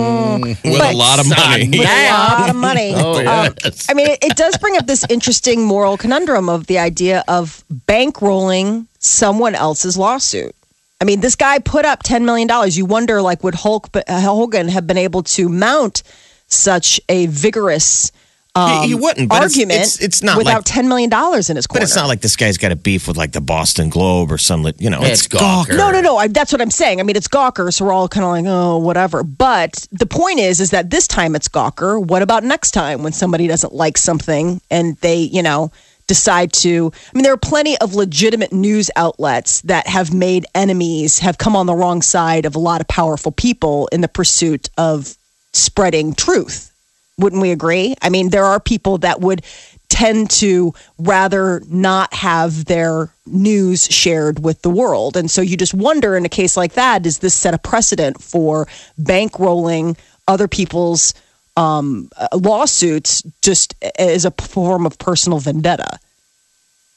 with 0.40 0.60
But- 0.62 0.92
a 0.94 0.96
lot 0.96 1.20
of 1.20 1.28
money. 1.28 1.68
With 1.70 1.80
a 1.88 2.10
lot 2.10 2.50
of 2.50 2.56
money. 2.56 2.92
Oh, 2.94 3.20
Um. 3.20 3.54
I 3.88 3.94
mean, 3.94 4.08
it, 4.10 4.18
it 4.22 4.36
does 4.36 4.56
bring 4.58 4.76
up 4.76 4.86
this 4.86 5.04
interesting 5.08 5.62
moral 5.64 5.96
conundrum 5.96 6.48
of 6.48 6.66
the 6.66 6.78
idea 6.78 7.22
of 7.28 7.64
bankrolling 7.86 8.86
someone 8.98 9.54
else's 9.54 9.96
lawsuit. 9.96 10.54
I 11.00 11.04
mean, 11.04 11.20
this 11.20 11.36
guy 11.36 11.58
put 11.58 11.84
up 11.84 12.02
$10 12.02 12.24
million. 12.24 12.48
You 12.70 12.84
wonder, 12.86 13.20
like, 13.20 13.42
would 13.44 13.54
Hulk 13.54 13.88
uh, 13.94 14.20
Hogan 14.20 14.68
have 14.68 14.86
been 14.86 14.96
able 14.98 15.22
to 15.24 15.48
mount 15.48 16.02
such 16.46 17.00
a 17.08 17.26
vigorous 17.26 18.10
um, 18.56 18.82
He- 18.82 18.88
he 18.88 18.94
wouldn't, 18.94 19.28
but 19.28 19.36
it's- 19.36 19.52
argument 19.52 19.72
it's- 19.80 19.98
it's 20.00 20.22
not 20.22 20.36
without 20.38 20.68
like- 20.68 20.84
$10 20.84 20.86
million 20.86 21.10
in 21.12 21.56
his 21.56 21.66
corner? 21.66 21.80
But 21.80 21.82
it's 21.82 21.96
not 21.96 22.06
like 22.06 22.20
this 22.20 22.36
guy's 22.36 22.56
got 22.56 22.70
a 22.72 22.76
beef 22.76 23.08
with 23.08 23.16
like 23.16 23.32
the 23.32 23.40
Boston 23.40 23.88
Globe 23.88 24.30
or 24.30 24.38
some, 24.38 24.70
you 24.78 24.90
know, 24.90 25.02
It's 25.02 25.26
Gawker. 25.26 25.76
No, 25.76 25.90
no, 25.90 26.00
no. 26.00 26.16
I, 26.16 26.28
that's 26.28 26.52
what 26.52 26.60
I'm 26.62 26.70
saying. 26.70 27.00
I 27.00 27.02
mean, 27.02 27.16
it's 27.16 27.26
Gawker, 27.28 27.72
so 27.72 27.84
we're 27.84 27.92
all 27.92 28.08
kind 28.08 28.24
of 28.24 28.30
like, 28.30 28.44
oh, 28.46 28.78
whatever. 28.78 29.22
But 29.24 29.86
the 29.90 30.06
point 30.06 30.38
is, 30.38 30.60
is 30.60 30.70
that 30.70 30.90
this 30.90 31.08
time 31.08 31.34
it's 31.34 31.48
Gawker. 31.48 32.00
What 32.04 32.22
about 32.22 32.44
next 32.44 32.70
time 32.70 33.02
when 33.02 33.12
somebody 33.12 33.46
doesn't 33.48 33.72
like 33.74 33.98
something 33.98 34.60
and 34.70 34.96
they, 34.98 35.16
you 35.18 35.42
know, 35.42 35.72
decide 36.06 36.52
to? 36.52 36.92
I 36.94 37.16
mean, 37.16 37.24
there 37.24 37.32
are 37.32 37.36
plenty 37.36 37.76
of 37.78 37.94
legitimate 37.94 38.52
news 38.52 38.88
outlets 38.94 39.62
that 39.62 39.88
have 39.88 40.14
made 40.14 40.46
enemies, 40.54 41.18
have 41.18 41.38
come 41.38 41.56
on 41.56 41.66
the 41.66 41.74
wrong 41.74 42.02
side 42.02 42.44
of 42.44 42.54
a 42.54 42.58
lot 42.60 42.80
of 42.80 42.86
powerful 42.88 43.32
people 43.32 43.88
in 43.90 44.00
the 44.00 44.08
pursuit 44.08 44.70
of 44.78 45.16
spreading 45.52 46.14
truth. 46.14 46.70
Wouldn't 47.18 47.42
we 47.42 47.52
agree? 47.52 47.94
I 48.02 48.08
mean, 48.08 48.30
there 48.30 48.44
are 48.44 48.58
people 48.58 48.98
that 48.98 49.20
would 49.20 49.42
tend 49.88 50.28
to 50.28 50.74
rather 50.98 51.62
not 51.68 52.12
have 52.12 52.64
their 52.64 53.10
news 53.26 53.84
shared 53.84 54.42
with 54.42 54.60
the 54.62 54.70
world. 54.70 55.16
And 55.16 55.30
so 55.30 55.40
you 55.40 55.56
just 55.56 55.74
wonder 55.74 56.16
in 56.16 56.24
a 56.24 56.28
case 56.28 56.56
like 56.56 56.72
that, 56.72 57.02
does 57.02 57.20
this 57.20 57.34
set 57.34 57.54
a 57.54 57.58
precedent 57.58 58.20
for 58.20 58.66
bankrolling 59.00 59.96
other 60.26 60.48
people's 60.48 61.14
um, 61.56 62.10
uh, 62.16 62.26
lawsuits 62.32 63.22
just 63.40 63.74
as 63.98 64.24
a 64.24 64.32
form 64.32 64.84
of 64.84 64.98
personal 64.98 65.38
vendetta? 65.38 66.00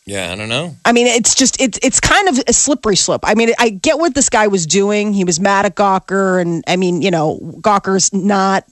Yeah, 0.07 0.31
I 0.31 0.35
don't 0.35 0.49
know. 0.49 0.73
I 0.85 0.93
mean, 0.93 1.05
it's 1.05 1.35
just 1.35 1.61
it's 1.61 1.77
it's 1.83 1.99
kind 1.99 2.29
of 2.29 2.41
a 2.47 2.53
slippery 2.53 2.95
slope. 2.95 3.21
I 3.25 3.35
mean, 3.35 3.51
I 3.59 3.69
get 3.69 3.99
what 3.99 4.15
this 4.15 4.29
guy 4.29 4.47
was 4.47 4.65
doing. 4.65 5.11
He 5.11 5.25
was 5.25 5.37
mad 5.37 5.65
at 5.65 5.75
Gawker, 5.75 6.41
and 6.41 6.63
I 6.65 6.77
mean, 6.77 7.01
you 7.01 7.11
know, 7.11 7.39
Gawker's 7.59 8.13
not. 8.13 8.63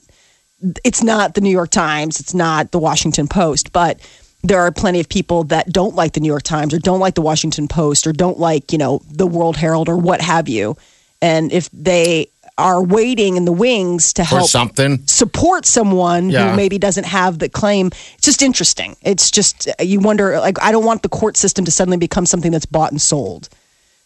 It's 0.84 1.02
not 1.02 1.34
the 1.34 1.40
New 1.40 1.50
York 1.50 1.70
Times. 1.70 2.20
It's 2.20 2.34
not 2.34 2.70
the 2.72 2.78
Washington 2.78 3.28
Post, 3.28 3.72
but 3.72 4.00
there 4.42 4.60
are 4.60 4.70
plenty 4.72 5.00
of 5.00 5.08
people 5.08 5.44
that 5.44 5.72
don't 5.72 5.94
like 5.94 6.12
the 6.12 6.20
New 6.20 6.28
York 6.28 6.42
Times 6.44 6.72
or 6.72 6.78
don't 6.78 7.00
like 7.00 7.14
the 7.14 7.22
Washington 7.22 7.68
Post 7.68 8.06
or 8.06 8.12
don't 8.12 8.38
like 8.38 8.72
you 8.72 8.78
know 8.78 9.00
the 9.10 9.26
World 9.26 9.56
Herald 9.56 9.88
or 9.88 9.96
what 9.96 10.20
have 10.20 10.48
you. 10.48 10.76
And 11.20 11.52
if 11.52 11.68
they 11.72 12.28
are 12.58 12.82
waiting 12.82 13.36
in 13.36 13.44
the 13.44 13.52
wings 13.52 14.14
to 14.14 14.22
Or 14.22 14.24
help 14.24 14.48
something. 14.48 15.02
support 15.06 15.66
someone 15.66 16.30
Yeah. 16.30 16.50
who 16.50 16.56
maybe 16.56 16.78
doesn't 16.78 17.04
have 17.04 17.38
the 17.38 17.50
claim. 17.50 17.88
It's 18.14 18.24
just 18.24 18.40
interesting. 18.40 18.96
It's 19.02 19.30
just 19.30 19.68
you 19.78 20.00
wonder 20.00 20.38
like 20.40 20.62
I 20.62 20.72
don't 20.72 20.84
want 20.86 21.02
the 21.02 21.10
court 21.10 21.36
system 21.36 21.66
to 21.66 21.70
suddenly 21.70 21.98
become 21.98 22.24
something 22.24 22.50
that's 22.52 22.64
bought 22.66 22.92
and 22.92 23.00
sold. 23.02 23.50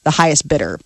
The 0.03 0.11
highest 0.11 0.49
bidder. 0.49 0.81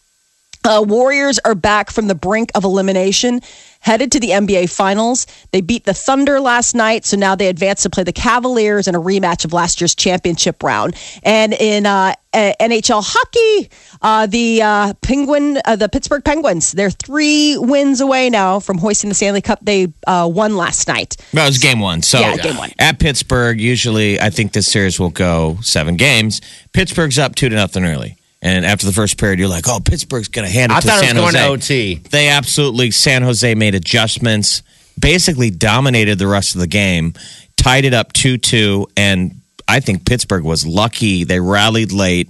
Uh, 0.64 0.82
Warriors 0.86 1.38
are 1.44 1.54
back 1.54 1.90
from 1.90 2.06
the 2.06 2.14
brink 2.14 2.50
of 2.54 2.64
elimination, 2.64 3.40
headed 3.80 4.10
to 4.12 4.18
the 4.18 4.30
NBA 4.30 4.74
Finals. 4.74 5.26
They 5.52 5.60
beat 5.60 5.84
the 5.84 5.92
Thunder 5.92 6.40
last 6.40 6.74
night, 6.74 7.04
so 7.04 7.18
now 7.18 7.34
they 7.34 7.48
advance 7.48 7.82
to 7.82 7.90
play 7.90 8.02
the 8.02 8.14
Cavaliers 8.14 8.88
in 8.88 8.94
a 8.94 9.00
rematch 9.00 9.44
of 9.44 9.52
last 9.52 9.82
year's 9.82 9.94
championship 9.94 10.62
round. 10.62 10.96
And 11.22 11.52
in 11.52 11.84
uh, 11.84 12.14
NHL 12.32 13.02
hockey, 13.04 13.70
uh, 14.00 14.26
the 14.26 14.62
uh, 14.62 14.94
Penguin, 15.02 15.58
uh, 15.66 15.76
the 15.76 15.90
Pittsburgh 15.90 16.24
Penguins, 16.24 16.72
they're 16.72 16.88
three 16.90 17.58
wins 17.58 18.00
away 18.00 18.30
now 18.30 18.58
from 18.58 18.78
hoisting 18.78 19.10
the 19.10 19.14
Stanley 19.14 19.42
Cup. 19.42 19.58
They 19.60 19.92
uh, 20.06 20.30
won 20.32 20.56
last 20.56 20.88
night. 20.88 21.18
That 21.34 21.46
was 21.46 21.58
game 21.58 21.80
one. 21.80 22.00
So 22.00 22.20
Yeah, 22.20 22.38
game 22.38 22.56
one. 22.56 22.70
at 22.78 22.98
Pittsburgh, 22.98 23.60
usually 23.60 24.18
I 24.18 24.30
think 24.30 24.54
this 24.54 24.66
series 24.66 24.98
will 24.98 25.10
go 25.10 25.58
seven 25.60 25.96
games. 25.96 26.40
Pittsburgh's 26.72 27.18
up 27.18 27.34
two 27.34 27.50
to 27.50 27.54
nothing 27.54 27.84
early. 27.84 28.16
And 28.44 28.66
after 28.66 28.84
the 28.84 28.92
first 28.92 29.18
period, 29.18 29.38
you're 29.38 29.48
like, 29.48 29.66
oh, 29.66 29.80
Pittsburgh's 29.80 30.28
going 30.28 30.46
to 30.46 30.52
hand 30.52 30.70
it 30.70 30.76
I 30.76 30.80
to 30.80 30.86
thought 30.86 31.02
it 31.02 31.06
San 31.06 31.16
was 31.16 31.32
going 31.32 31.34
Jose. 31.34 31.94
to 31.94 31.98
OT. 31.98 32.08
They 32.10 32.28
absolutely, 32.28 32.90
San 32.90 33.22
Jose 33.22 33.54
made 33.54 33.74
adjustments, 33.74 34.62
basically 35.00 35.50
dominated 35.50 36.18
the 36.18 36.26
rest 36.26 36.54
of 36.54 36.60
the 36.60 36.66
game, 36.66 37.14
tied 37.56 37.86
it 37.86 37.94
up 37.94 38.12
2 38.12 38.36
2. 38.36 38.86
And 38.98 39.40
I 39.66 39.80
think 39.80 40.04
Pittsburgh 40.04 40.44
was 40.44 40.66
lucky. 40.66 41.24
They 41.24 41.40
rallied 41.40 41.90
late 41.90 42.28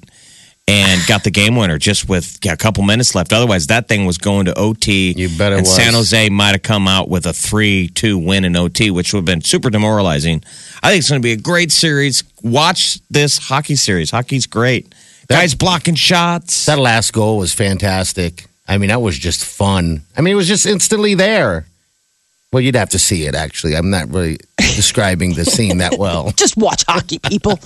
and 0.66 1.04
got 1.06 1.24
the 1.24 1.32
game 1.32 1.56
winner 1.56 1.78
just 1.78 2.08
with 2.08 2.38
yeah, 2.44 2.52
a 2.52 2.56
couple 2.56 2.84
minutes 2.84 3.16
left. 3.16 3.32
Otherwise, 3.32 3.66
that 3.66 3.88
thing 3.88 4.06
was 4.06 4.16
going 4.16 4.46
to 4.46 4.56
OT. 4.56 5.12
You 5.16 5.28
bet 5.36 5.52
it 5.52 5.56
and 5.56 5.66
was. 5.66 5.74
San 5.74 5.94
Jose 5.94 6.28
might 6.30 6.52
have 6.52 6.62
come 6.62 6.86
out 6.86 7.08
with 7.08 7.26
a 7.26 7.32
3 7.32 7.88
2 7.88 8.18
win 8.18 8.44
in 8.44 8.54
OT, 8.54 8.92
which 8.92 9.12
would 9.12 9.18
have 9.18 9.24
been 9.24 9.42
super 9.42 9.68
demoralizing. 9.68 10.44
I 10.80 10.90
think 10.90 11.00
it's 11.00 11.08
going 11.10 11.20
to 11.20 11.26
be 11.26 11.32
a 11.32 11.36
great 11.36 11.72
series. 11.72 12.22
Watch 12.44 13.00
this 13.10 13.36
hockey 13.38 13.74
series. 13.74 14.12
Hockey's 14.12 14.46
great. 14.46 14.94
That- 15.28 15.40
Guys 15.40 15.54
blocking 15.54 15.94
shots. 15.94 16.66
That 16.66 16.78
last 16.78 17.12
goal 17.12 17.38
was 17.38 17.52
fantastic. 17.54 18.46
I 18.66 18.78
mean, 18.78 18.88
that 18.88 19.02
was 19.02 19.18
just 19.18 19.44
fun. 19.44 20.02
I 20.16 20.20
mean, 20.22 20.32
it 20.32 20.36
was 20.36 20.48
just 20.48 20.64
instantly 20.66 21.14
there. 21.14 21.66
Well, 22.52 22.60
you'd 22.62 22.76
have 22.76 22.90
to 22.90 22.98
see 23.00 23.26
it, 23.26 23.34
actually. 23.34 23.74
I'm 23.74 23.90
not 23.90 24.08
really 24.10 24.38
describing 24.58 25.34
the 25.34 25.44
scene 25.44 25.78
that 25.78 25.98
well. 25.98 26.30
just 26.36 26.56
watch 26.56 26.84
hockey, 26.86 27.18
people. 27.18 27.58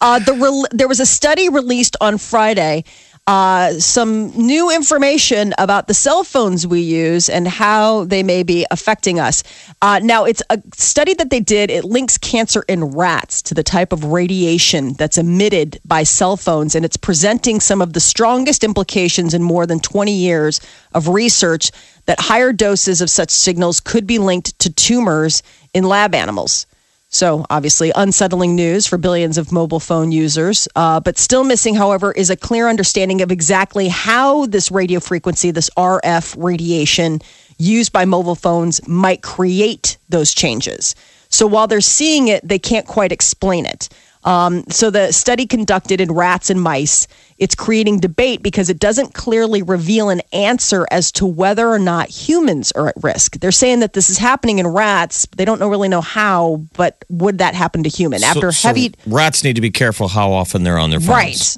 uh, 0.00 0.20
the 0.20 0.32
rel 0.34 0.64
there 0.70 0.86
was 0.88 1.00
a 1.00 1.06
study 1.06 1.48
released 1.48 1.96
on 2.00 2.18
Friday. 2.18 2.84
Uh, 3.28 3.74
some 3.74 4.30
new 4.30 4.68
information 4.68 5.54
about 5.58 5.86
the 5.86 5.94
cell 5.94 6.24
phones 6.24 6.66
we 6.66 6.80
use 6.80 7.28
and 7.28 7.46
how 7.46 8.02
they 8.06 8.20
may 8.20 8.42
be 8.42 8.66
affecting 8.72 9.20
us. 9.20 9.44
Uh, 9.80 10.00
now, 10.02 10.24
it's 10.24 10.42
a 10.50 10.60
study 10.74 11.14
that 11.14 11.30
they 11.30 11.38
did. 11.38 11.70
It 11.70 11.84
links 11.84 12.18
cancer 12.18 12.64
in 12.66 12.82
rats 12.82 13.40
to 13.42 13.54
the 13.54 13.62
type 13.62 13.92
of 13.92 14.06
radiation 14.06 14.94
that's 14.94 15.18
emitted 15.18 15.78
by 15.84 16.02
cell 16.02 16.36
phones, 16.36 16.74
and 16.74 16.84
it's 16.84 16.96
presenting 16.96 17.60
some 17.60 17.80
of 17.80 17.92
the 17.92 18.00
strongest 18.00 18.64
implications 18.64 19.34
in 19.34 19.42
more 19.44 19.66
than 19.66 19.78
20 19.78 20.12
years 20.12 20.60
of 20.92 21.06
research 21.06 21.70
that 22.06 22.18
higher 22.18 22.52
doses 22.52 23.00
of 23.00 23.08
such 23.08 23.30
signals 23.30 23.78
could 23.78 24.04
be 24.04 24.18
linked 24.18 24.58
to 24.58 24.72
tumors 24.72 25.44
in 25.72 25.84
lab 25.84 26.12
animals. 26.12 26.66
So, 27.14 27.44
obviously, 27.50 27.92
unsettling 27.94 28.54
news 28.54 28.86
for 28.86 28.96
billions 28.96 29.36
of 29.36 29.52
mobile 29.52 29.80
phone 29.80 30.12
users. 30.12 30.66
Uh, 30.74 30.98
but 30.98 31.18
still 31.18 31.44
missing, 31.44 31.74
however, 31.74 32.10
is 32.10 32.30
a 32.30 32.36
clear 32.36 32.70
understanding 32.70 33.20
of 33.20 33.30
exactly 33.30 33.88
how 33.88 34.46
this 34.46 34.70
radio 34.70 34.98
frequency, 34.98 35.50
this 35.50 35.68
RF 35.76 36.34
radiation 36.42 37.20
used 37.58 37.92
by 37.92 38.06
mobile 38.06 38.34
phones, 38.34 38.80
might 38.88 39.20
create 39.22 39.98
those 40.08 40.32
changes. 40.32 40.94
So, 41.28 41.46
while 41.46 41.66
they're 41.66 41.82
seeing 41.82 42.28
it, 42.28 42.48
they 42.48 42.58
can't 42.58 42.86
quite 42.86 43.12
explain 43.12 43.66
it. 43.66 43.90
Um, 44.24 44.64
so, 44.68 44.90
the 44.90 45.10
study 45.12 45.46
conducted 45.46 46.00
in 46.00 46.12
rats 46.12 46.48
and 46.50 46.60
mice, 46.60 47.08
it's 47.38 47.54
creating 47.56 47.98
debate 47.98 48.42
because 48.42 48.70
it 48.70 48.78
doesn't 48.78 49.14
clearly 49.14 49.62
reveal 49.62 50.10
an 50.10 50.20
answer 50.32 50.86
as 50.92 51.10
to 51.12 51.26
whether 51.26 51.68
or 51.68 51.78
not 51.80 52.08
humans 52.08 52.70
are 52.72 52.88
at 52.88 52.94
risk. 53.02 53.38
They're 53.40 53.50
saying 53.50 53.80
that 53.80 53.94
this 53.94 54.10
is 54.10 54.18
happening 54.18 54.60
in 54.60 54.66
rats. 54.68 55.26
They 55.36 55.44
don't 55.44 55.58
know, 55.58 55.68
really 55.68 55.88
know 55.88 56.00
how, 56.00 56.62
but 56.74 57.04
would 57.08 57.38
that 57.38 57.54
happen 57.54 57.82
to 57.82 57.88
human? 57.88 58.20
So- 58.20 58.26
After 58.26 58.52
so 58.52 58.68
heavy. 58.68 58.94
rats 59.06 59.42
need 59.42 59.56
to 59.56 59.60
be 59.62 59.70
careful 59.72 60.06
how 60.08 60.30
often 60.30 60.62
they're 60.62 60.78
on 60.78 60.90
their 60.90 61.00
phones. 61.00 61.08
Right. 61.08 61.56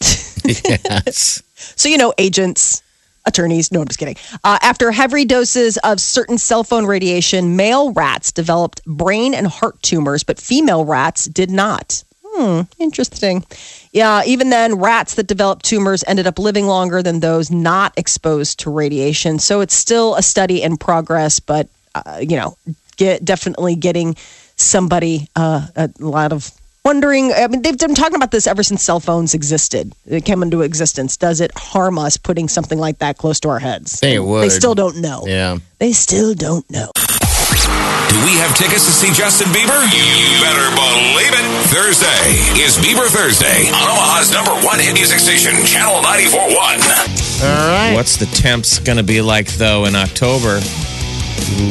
yes. 0.44 1.42
So, 1.74 1.88
you 1.88 1.96
know, 1.98 2.12
agents, 2.18 2.82
attorneys, 3.26 3.70
no, 3.72 3.80
I'm 3.80 3.88
just 3.88 3.98
kidding. 3.98 4.16
Uh, 4.44 4.58
after 4.62 4.90
heavy 4.92 5.24
doses 5.24 5.76
of 5.78 6.00
certain 6.00 6.38
cell 6.38 6.64
phone 6.64 6.86
radiation, 6.86 7.56
male 7.56 7.92
rats 7.92 8.32
developed 8.32 8.84
brain 8.86 9.34
and 9.34 9.46
heart 9.46 9.80
tumors, 9.82 10.22
but 10.24 10.40
female 10.40 10.84
rats 10.84 11.26
did 11.26 11.50
not. 11.50 12.02
Hmm, 12.24 12.62
interesting. 12.78 13.44
Yeah, 13.92 14.22
even 14.26 14.50
then, 14.50 14.78
rats 14.78 15.14
that 15.14 15.26
developed 15.26 15.64
tumors 15.64 16.04
ended 16.06 16.26
up 16.26 16.38
living 16.38 16.66
longer 16.66 17.02
than 17.02 17.20
those 17.20 17.50
not 17.50 17.92
exposed 17.96 18.60
to 18.60 18.70
radiation. 18.70 19.38
So 19.38 19.60
it's 19.60 19.74
still 19.74 20.16
a 20.16 20.22
study 20.22 20.62
in 20.62 20.76
progress, 20.76 21.40
but, 21.40 21.68
uh, 21.94 22.18
you 22.20 22.36
know, 22.36 22.56
get, 22.96 23.24
definitely 23.24 23.74
getting 23.74 24.16
somebody 24.56 25.28
uh, 25.34 25.66
a 25.76 25.90
lot 25.98 26.32
of 26.32 26.50
wondering. 26.86 27.32
I 27.32 27.48
mean, 27.48 27.62
they've 27.62 27.76
been 27.76 27.94
talking 27.94 28.14
about 28.14 28.30
this 28.30 28.46
ever 28.46 28.62
since 28.62 28.82
cell 28.82 29.00
phones 29.00 29.34
existed. 29.34 29.92
It 30.06 30.24
came 30.24 30.42
into 30.42 30.62
existence. 30.62 31.16
Does 31.16 31.40
it 31.40 31.50
harm 31.56 31.98
us 31.98 32.16
putting 32.16 32.48
something 32.48 32.78
like 32.78 32.98
that 32.98 33.18
close 33.18 33.40
to 33.40 33.48
our 33.48 33.58
heads? 33.58 34.00
Think 34.00 34.24
it 34.24 34.40
They 34.40 34.48
still 34.48 34.74
don't 34.74 34.98
know. 34.98 35.24
Yeah. 35.26 35.58
They 35.78 35.92
still 35.92 36.32
don't 36.34 36.64
know. 36.70 36.90
Do 36.94 38.16
we 38.24 38.38
have 38.38 38.56
tickets 38.56 38.86
to 38.86 38.92
see 38.92 39.12
Justin 39.12 39.48
Bieber? 39.48 39.76
You 39.90 40.40
better 40.40 40.70
believe 40.78 41.34
it. 41.34 41.44
Thursday 41.66 42.62
is 42.62 42.78
Bieber 42.78 43.08
Thursday 43.10 43.66
on 43.74 43.82
Omaha's 43.90 44.30
number 44.32 44.54
one 44.64 44.78
hit 44.78 44.94
music 44.94 45.18
station, 45.18 45.52
Channel 45.66 46.00
94.1. 46.00 47.42
All 47.42 47.68
right. 47.68 47.94
What's 47.94 48.16
the 48.16 48.26
temps 48.26 48.78
going 48.78 48.96
to 48.98 49.02
be 49.02 49.20
like, 49.20 49.48
though, 49.54 49.84
in 49.86 49.96
October? 49.96 50.60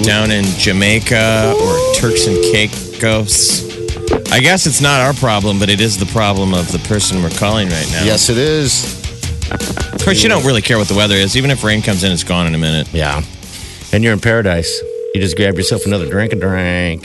Down 0.04 0.32
in 0.32 0.44
Jamaica 0.58 1.56
or 1.58 1.94
Turks 1.96 2.28
and 2.28 2.38
Caicos? 2.52 3.85
I 4.32 4.40
guess 4.42 4.66
it's 4.68 4.82
not 4.82 5.02
our 5.02 5.14
problem, 5.14 5.60
but 5.60 5.70
it 5.70 5.80
is 5.80 5.98
the 5.98 6.06
problem 6.08 6.54
of 6.54 6.72
the 6.72 6.80
person 6.80 7.22
we're 7.24 7.30
calling 7.30 7.70
right 7.70 7.88
now. 7.92 8.04
Yes, 8.04 8.30
it 8.30 8.38
is. 8.38 9.02
Of 9.52 10.02
course, 10.04 10.22
you 10.24 10.30
don't 10.30 10.46
really 10.46 10.62
care 10.62 10.78
what 10.78 10.88
the 10.88 10.96
weather 10.96 11.16
is. 11.16 11.38
Even 11.38 11.52
if 11.52 11.64
rain 11.64 11.82
comes 11.82 12.04
in, 12.04 12.12
it's 12.12 12.24
gone 12.24 12.48
in 12.48 12.56
a 12.56 12.58
minute. 12.58 12.92
Yeah. 12.94 13.22
And 13.94 14.04
you're 14.04 14.14
in 14.14 14.20
paradise. 14.20 14.82
You 15.14 15.22
just 15.22 15.38
grab 15.38 15.56
yourself 15.56 15.86
another 15.86 16.10
drink 16.10 16.34
and 16.34 16.42
drink. 16.42 17.04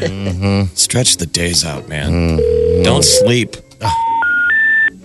Mm-hmm. 0.00 0.64
Stretch 0.74 1.18
the 1.18 1.26
days 1.26 1.64
out, 1.64 1.88
man. 1.88 2.10
Mm-hmm. 2.38 2.82
Don't 2.82 3.04
sleep. 3.04 3.56
Ah. 3.80 3.94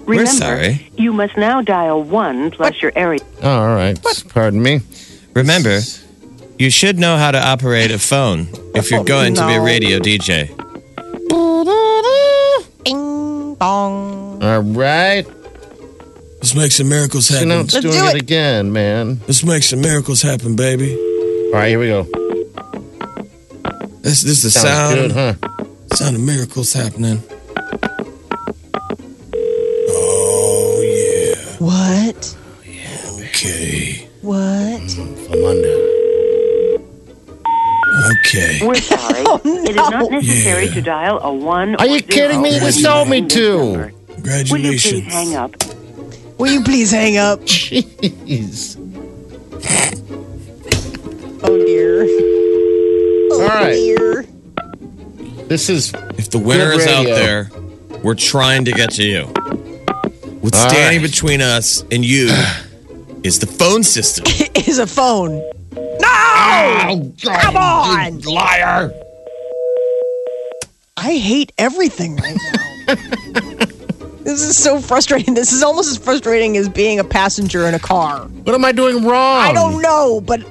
Remember, 0.05 0.07
we're 0.07 0.25
sorry. 0.25 0.89
you 0.97 1.13
must 1.13 1.37
now 1.37 1.61
dial 1.61 2.01
1 2.03 2.51
plus 2.51 2.81
your 2.81 2.91
area. 2.95 3.19
Oh, 3.41 3.49
all 3.49 3.75
right. 3.75 3.99
Pardon 4.29 4.61
me. 4.61 4.81
Remember, 5.33 5.79
you 6.57 6.69
should 6.69 6.97
know 6.99 7.17
how 7.17 7.31
to 7.31 7.37
operate 7.39 7.91
a 7.91 7.99
phone 7.99 8.47
if 8.75 8.89
you're 8.91 9.03
going 9.15 9.35
to 9.35 9.45
be 9.47 9.53
a 9.53 9.61
radio 9.61 9.99
DJ. 9.99 10.49
Bing 12.85 13.55
bong. 13.55 14.43
All 14.43 14.61
right. 14.61 15.25
Let's 16.35 16.55
make 16.55 16.71
some 16.71 16.89
miracles 16.89 17.29
You 17.29 17.37
happen. 17.37 17.49
know, 17.49 17.61
it's 17.61 17.73
Let's 17.73 17.85
doing 17.85 17.97
do 17.97 18.05
it 18.09 18.15
it. 18.15 18.21
again, 18.21 18.71
man. 18.73 19.19
Let's 19.27 19.43
make 19.45 19.63
some 19.63 19.81
miracles 19.81 20.21
happen, 20.21 20.55
baby. 20.55 20.93
All 20.95 21.51
right, 21.53 21.69
here 21.69 21.79
we 21.79 21.87
go. 21.87 22.03
This, 24.01 24.21
this 24.23 24.43
is 24.43 24.43
the 24.43 24.51
Sounds 24.51 25.13
sound, 25.13 25.13
good, 25.13 25.37
huh? 25.47 25.95
sound 25.95 26.15
of 26.17 26.21
miracles 26.21 26.73
happening. 26.73 27.23
Oh, 29.89 30.81
yeah. 30.83 31.35
What? 31.59 32.37
Okay. 33.21 34.09
What? 34.21 34.81
Mm, 34.81 35.15
Famanda. 35.27 35.92
Okay. 38.25 38.59
We're 38.61 38.73
oh, 38.75 38.79
sorry. 38.79 39.21
It 39.63 39.69
is 39.71 39.75
not 39.75 40.09
necessary 40.11 40.65
Yeah. 40.67 40.73
to 40.75 40.81
dial 40.81 41.19
a 41.21 41.33
1 41.33 41.75
Are 41.75 41.85
or 41.85 41.87
you 41.89 42.01
kidding 42.01 42.41
me? 42.41 42.49
You 42.53 42.59
zero 42.59 42.71
just 42.71 42.83
told 42.85 43.09
me 43.09 43.17
in 43.19 43.27
this 43.27 43.33
to. 43.33 43.57
number. 43.57 43.77
Will 43.87 43.89
you 43.89 44.13
Congratulations. 44.15 44.93
please 45.03 45.13
hang 45.13 45.35
up? 45.35 45.55
Will 46.39 46.51
you 46.51 46.63
please 46.63 46.91
hang 46.91 47.17
up? 47.17 47.39
Jeez. 47.41 48.77
Oh 51.45 51.57
dear. 51.65 52.05
Oh 52.07 53.41
All 53.41 53.47
right. 53.47 53.73
dear. 53.73 54.23
This 55.47 55.69
is 55.69 55.93
If 56.17 56.29
the 56.31 56.39
winner 56.39 56.71
Good 56.71 56.79
is 56.81 56.87
out 56.87 57.05
radio. 57.05 57.15
there, 57.15 57.51
we're 58.03 58.15
trying 58.15 58.65
to 58.65 58.71
get 58.71 58.91
to 58.93 59.03
you. 59.03 59.23
What's 60.41 60.61
All 60.63 60.69
standing 60.69 61.01
right. 61.01 61.11
between 61.11 61.41
us 61.41 61.83
and 61.91 62.03
you 62.05 62.27
is 63.23 63.39
the 63.39 63.47
phone 63.47 63.83
system. 63.83 64.25
Is 64.55 64.79
a 64.79 64.87
phone. 64.87 65.41
No! 66.03 66.09
Oh, 66.89 67.13
Come 67.41 67.57
on! 67.57 68.19
liar. 68.21 68.91
I 70.97 71.15
hate 71.17 71.51
everything 71.57 72.15
right 72.17 72.37
now. 72.87 72.95
this 74.23 74.41
is 74.41 74.55
so 74.57 74.79
frustrating. 74.79 75.33
This 75.33 75.51
is 75.51 75.63
almost 75.63 75.89
as 75.89 75.97
frustrating 75.97 76.55
as 76.57 76.69
being 76.69 76.99
a 76.99 77.03
passenger 77.03 77.65
in 77.67 77.73
a 77.73 77.79
car. 77.79 78.25
What 78.25 78.53
am 78.53 78.63
I 78.63 78.71
doing 78.71 79.03
wrong? 79.03 79.41
I 79.43 79.53
don't 79.53 79.81
know, 79.81 80.21
but 80.21 80.41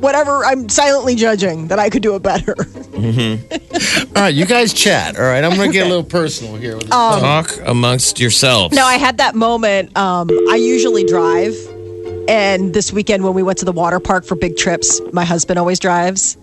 whatever, 0.00 0.44
I'm 0.44 0.68
silently 0.68 1.14
judging 1.14 1.68
that 1.68 1.78
I 1.78 1.88
could 1.88 2.02
do 2.02 2.16
it 2.16 2.22
better. 2.22 2.54
All 2.94 4.22
right, 4.22 4.34
you 4.34 4.44
guys 4.46 4.72
chat. 4.72 5.16
All 5.16 5.22
right, 5.22 5.42
I'm 5.44 5.56
going 5.56 5.70
to 5.70 5.72
get 5.72 5.86
a 5.86 5.88
little 5.88 6.04
personal 6.04 6.56
here. 6.56 6.74
With 6.74 6.84
this. 6.84 6.90
Talk 6.90 7.56
amongst 7.64 8.18
yourselves. 8.20 8.74
No, 8.74 8.84
I 8.84 8.98
had 8.98 9.18
that 9.18 9.34
moment. 9.34 9.96
Um, 9.96 10.28
I 10.50 10.56
usually 10.56 11.04
drive. 11.04 11.54
And 12.32 12.72
this 12.72 12.90
weekend, 12.94 13.24
when 13.24 13.34
we 13.34 13.42
went 13.42 13.58
to 13.58 13.66
the 13.66 13.72
water 13.72 14.00
park 14.00 14.24
for 14.24 14.36
big 14.36 14.56
trips, 14.56 15.02
my 15.12 15.22
husband 15.22 15.58
always 15.58 15.78
drives. 15.78 16.38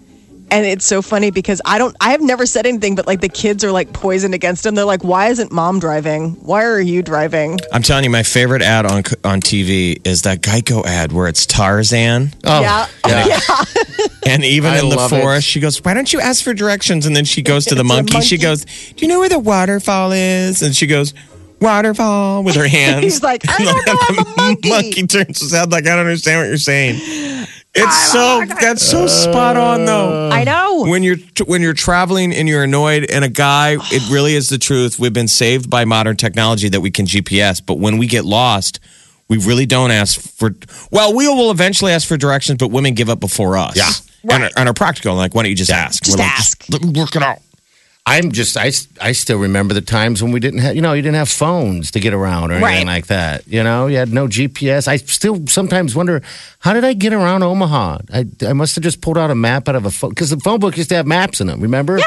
And 0.51 0.63
it's 0.63 0.85
so 0.85 1.01
funny 1.01 1.31
because 1.31 1.61
I 1.65 1.79
don't, 1.79 1.95
I 1.99 2.11
have 2.11 2.21
never 2.21 2.45
said 2.45 2.67
anything, 2.67 2.93
but 2.93 3.07
like 3.07 3.21
the 3.21 3.29
kids 3.29 3.63
are 3.63 3.71
like 3.71 3.91
poisoned 3.91 4.35
against 4.35 4.63
him. 4.65 4.75
They're 4.75 4.85
like, 4.85 5.03
why 5.03 5.29
isn't 5.29 5.51
mom 5.51 5.79
driving? 5.79 6.33
Why 6.45 6.63
are 6.63 6.79
you 6.79 7.01
driving? 7.01 7.59
I'm 7.73 7.81
telling 7.81 8.03
you, 8.03 8.11
my 8.11 8.21
favorite 8.21 8.61
ad 8.61 8.85
on 8.85 9.03
on 9.23 9.41
TV 9.41 10.05
is 10.05 10.23
that 10.23 10.41
Geico 10.41 10.85
ad 10.85 11.11
where 11.11 11.27
it's 11.27 11.47
Tarzan, 11.47 12.33
oh, 12.43 12.61
yeah. 12.61 12.87
and 14.27 14.43
even 14.43 14.71
I 14.71 14.79
in 14.79 14.89
the 14.89 14.95
love 14.95 15.11
it. 15.11 15.21
forest, 15.21 15.47
she 15.47 15.59
goes, 15.59 15.83
"Why 15.83 15.93
don't 15.93 16.11
you 16.11 16.19
ask 16.19 16.43
for 16.43 16.53
directions?" 16.53 17.05
And 17.05 17.15
then 17.15 17.25
she 17.25 17.41
goes 17.43 17.65
to 17.65 17.75
the 17.75 17.83
To 17.83 17.83
the 17.83 17.93
monkey. 17.95 18.21
She 18.21 18.37
goes, 18.37 18.65
"Do 18.65 19.05
you 19.05 19.07
know 19.07 19.19
where 19.19 19.29
the 19.29 19.39
waterfall 19.39 20.11
is?" 20.13 20.61
And 20.63 20.75
she 20.75 20.87
goes, 20.87 21.13
"Waterfall" 21.61 22.43
with 22.43 22.55
her 22.55 22.67
hands. 22.79 23.03
He's 23.03 23.21
like, 23.23 23.43
I 23.49 23.63
don't 23.63 23.85
know, 23.85 23.97
I'm 24.09 24.19
a 24.19 24.37
monkey. 24.37 24.69
monkey 24.69 25.07
turns 25.07 25.41
his 25.41 25.51
head 25.51 25.71
like 25.71 25.85
I 25.85 25.89
don't 25.91 25.99
understand 25.99 26.41
what 26.41 26.47
you're 26.47 26.57
saying. 26.57 26.95
It's 27.75 28.11
so 28.11 28.43
that's 28.59 28.81
so 28.83 29.05
spot 29.07 29.55
on 29.55 29.85
though. 29.85 30.29
Uh, 30.29 30.33
I 30.33 30.43
know. 30.43 30.85
When 30.87 31.03
you're 31.03 31.17
when 31.45 31.61
you're 31.61 31.73
traveling 31.75 32.33
and 32.33 32.47
you're 32.47 32.63
annoyed 32.63 33.05
and 33.09 33.23
a 33.23 33.29
guy, 33.29 33.73
it 33.79 34.09
really 34.11 34.35
is 34.35 34.49
the 34.49 34.57
truth. 34.57 34.97
We've 34.99 35.13
been 35.13 35.27
saved 35.27 35.69
by 35.69 35.85
modern 35.85 36.17
technology 36.17 36.69
that 36.69 36.81
we 36.81 36.89
can 36.91 37.05
GPS, 37.05 37.63
but 37.65 37.77
when 37.77 37.97
we 37.97 38.07
get 38.07 38.25
lost, 38.25 38.79
we 39.27 39.37
really 39.37 39.67
don't 39.67 39.91
ask 39.91 40.19
for. 40.19 40.55
Well, 40.91 41.15
we 41.15 41.27
will 41.27 41.51
eventually 41.51 41.91
ask 41.91 42.07
for 42.07 42.17
directions, 42.17 42.57
but 42.57 42.69
women 42.71 42.95
give 42.95 43.09
up 43.09 43.19
before 43.19 43.55
us. 43.57 43.75
Yeah. 43.77 43.91
and, 44.33 44.43
are, 44.45 44.49
and 44.57 44.67
are 44.67 44.73
practical. 44.73 45.13
Like, 45.15 45.35
why 45.35 45.43
don't 45.43 45.51
you 45.51 45.55
just 45.55 45.71
ask? 45.71 46.03
Just 46.03 46.17
We're 46.17 46.23
like, 46.23 46.31
ask. 46.39 46.65
let 46.69 46.81
me 46.83 46.89
work 46.99 47.15
it 47.15 47.21
out. 47.21 47.37
I'm 48.09 48.31
just, 48.31 48.57
I, 48.57 48.71
I 49.01 49.11
still 49.13 49.37
remember 49.39 49.73
the 49.73 49.81
times 49.81 50.21
when 50.23 50.31
we 50.31 50.39
didn't 50.39 50.59
have, 50.59 50.75
you 50.75 50.81
know, 50.81 50.93
you 50.93 51.01
didn't 51.01 51.15
have 51.17 51.29
phones 51.29 51.91
to 51.91 51.99
get 51.99 52.13
around 52.13 52.51
or 52.51 52.55
anything 52.55 52.87
Right. 52.87 52.95
like 52.95 53.07
that. 53.07 53.47
You 53.47 53.63
know, 53.63 53.87
you 53.87 53.97
had 53.97 54.11
no 54.11 54.27
GPS. 54.27 54.87
I 54.87 54.97
still 54.97 55.45
sometimes 55.47 55.95
wonder, 55.95 56.21
how 56.59 56.73
did 56.73 56.83
I 56.83 56.93
get 56.93 57.13
around 57.13 57.43
Omaha? 57.43 57.99
I, 58.13 58.25
I 58.47 58.53
must 58.53 58.75
have 58.75 58.83
just 58.83 59.01
pulled 59.01 59.17
out 59.17 59.31
a 59.31 59.35
map 59.35 59.69
out 59.69 59.75
of 59.75 59.85
a 59.85 59.91
phone, 59.91 60.09
because 60.09 60.29
the 60.31 60.37
phone 60.39 60.59
book 60.59 60.75
used 60.77 60.89
to 60.89 60.95
have 60.95 61.05
maps 61.07 61.39
in 61.41 61.47
them, 61.47 61.61
remember? 61.61 61.99
Yeah. 61.99 62.05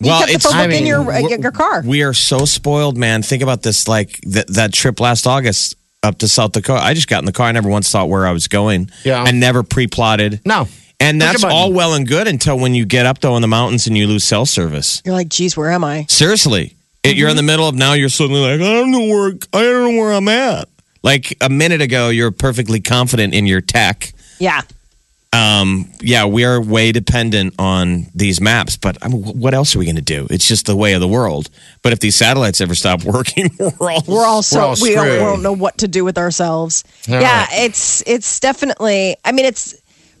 You 0.00 0.10
Well, 0.10 0.18
kept 0.20 0.28
the 0.28 0.34
it's- 0.36 0.42
phone 0.52 0.64
book 0.68 0.74
I 0.74 0.78
in 0.78 0.86
your, 0.86 1.10
uh, 1.12 1.18
your 1.18 1.52
car. 1.52 1.82
We 1.84 2.02
are 2.02 2.14
so 2.14 2.44
spoiled, 2.44 2.96
man. 2.96 3.22
Think 3.22 3.42
about 3.42 3.62
this 3.62 3.88
like 3.88 4.20
that, 4.22 4.46
that 4.48 4.72
trip 4.72 5.00
last 5.00 5.26
August 5.26 5.74
up 6.04 6.18
to 6.18 6.28
South 6.28 6.52
Dakota. 6.52 6.80
I 6.82 6.94
just 6.94 7.08
got 7.08 7.18
in 7.18 7.24
the 7.26 7.32
car. 7.32 7.46
I 7.48 7.52
never 7.52 7.68
once 7.68 7.90
thought 7.90 8.08
where 8.08 8.24
I 8.26 8.30
was 8.32 8.46
going. 8.46 8.90
Yeah. 9.04 9.22
I 9.22 9.32
never 9.32 9.62
pre 9.64 9.88
plotted. 9.88 10.40
No. 10.44 10.68
And 11.00 11.20
that's 11.20 11.44
all 11.44 11.72
well 11.72 11.94
and 11.94 12.06
good 12.08 12.26
until 12.26 12.58
when 12.58 12.74
you 12.74 12.84
get 12.84 13.06
up 13.06 13.20
though 13.20 13.36
in 13.36 13.42
the 13.42 13.48
mountains 13.48 13.86
and 13.86 13.96
you 13.96 14.06
lose 14.06 14.24
cell 14.24 14.46
service. 14.46 15.00
You're 15.04 15.14
like, 15.14 15.28
geez, 15.28 15.56
where 15.56 15.70
am 15.70 15.84
I? 15.84 16.06
Seriously, 16.08 16.74
It- 17.04 17.16
you're 17.16 17.28
in 17.28 17.36
the 17.36 17.42
middle 17.42 17.68
of 17.68 17.74
now. 17.74 17.92
You're 17.92 18.08
suddenly 18.08 18.40
like, 18.40 18.60
I 18.60 18.72
don't 18.74 18.90
know 18.90 19.06
where 19.06 19.28
I 19.52 19.62
don't 19.62 19.94
know 19.94 20.00
where 20.00 20.12
I'm 20.12 20.28
at. 20.28 20.68
Like 21.04 21.36
a 21.40 21.48
minute 21.48 21.80
ago, 21.80 22.08
you're 22.08 22.32
perfectly 22.32 22.80
confident 22.80 23.32
in 23.32 23.46
your 23.46 23.60
tech. 23.60 24.12
Yeah. 24.40 24.62
Um, 25.32 25.90
yeah, 26.00 26.24
we 26.24 26.44
are 26.44 26.60
way 26.60 26.90
dependent 26.90 27.54
on 27.58 28.06
these 28.14 28.40
maps. 28.40 28.76
But 28.76 28.96
I 29.02 29.08
mean, 29.08 29.22
what 29.22 29.54
else 29.54 29.76
are 29.76 29.78
we 29.78 29.84
going 29.84 29.96
to 29.96 30.02
do? 30.02 30.26
It's 30.30 30.48
just 30.48 30.66
the 30.66 30.74
way 30.74 30.94
of 30.94 31.00
the 31.00 31.06
world. 31.08 31.50
But 31.82 31.92
if 31.92 32.00
these 32.00 32.16
satellites 32.16 32.60
ever 32.60 32.74
stop 32.74 33.04
working, 33.04 33.50
we're 33.78 33.90
all 33.92 34.02
we're 34.08 34.26
all 34.26 34.42
so 34.42 34.60
all 34.60 34.74
we 34.82 34.94
don't, 34.94 35.04
we 35.06 35.16
don't 35.18 35.42
know 35.42 35.52
what 35.52 35.78
to 35.78 35.88
do 35.88 36.04
with 36.04 36.18
ourselves. 36.18 36.82
All 37.08 37.20
yeah, 37.20 37.42
right. 37.42 37.48
it's 37.52 38.02
it's 38.06 38.40
definitely. 38.40 39.16
I 39.24 39.32
mean, 39.32 39.44
it's 39.44 39.74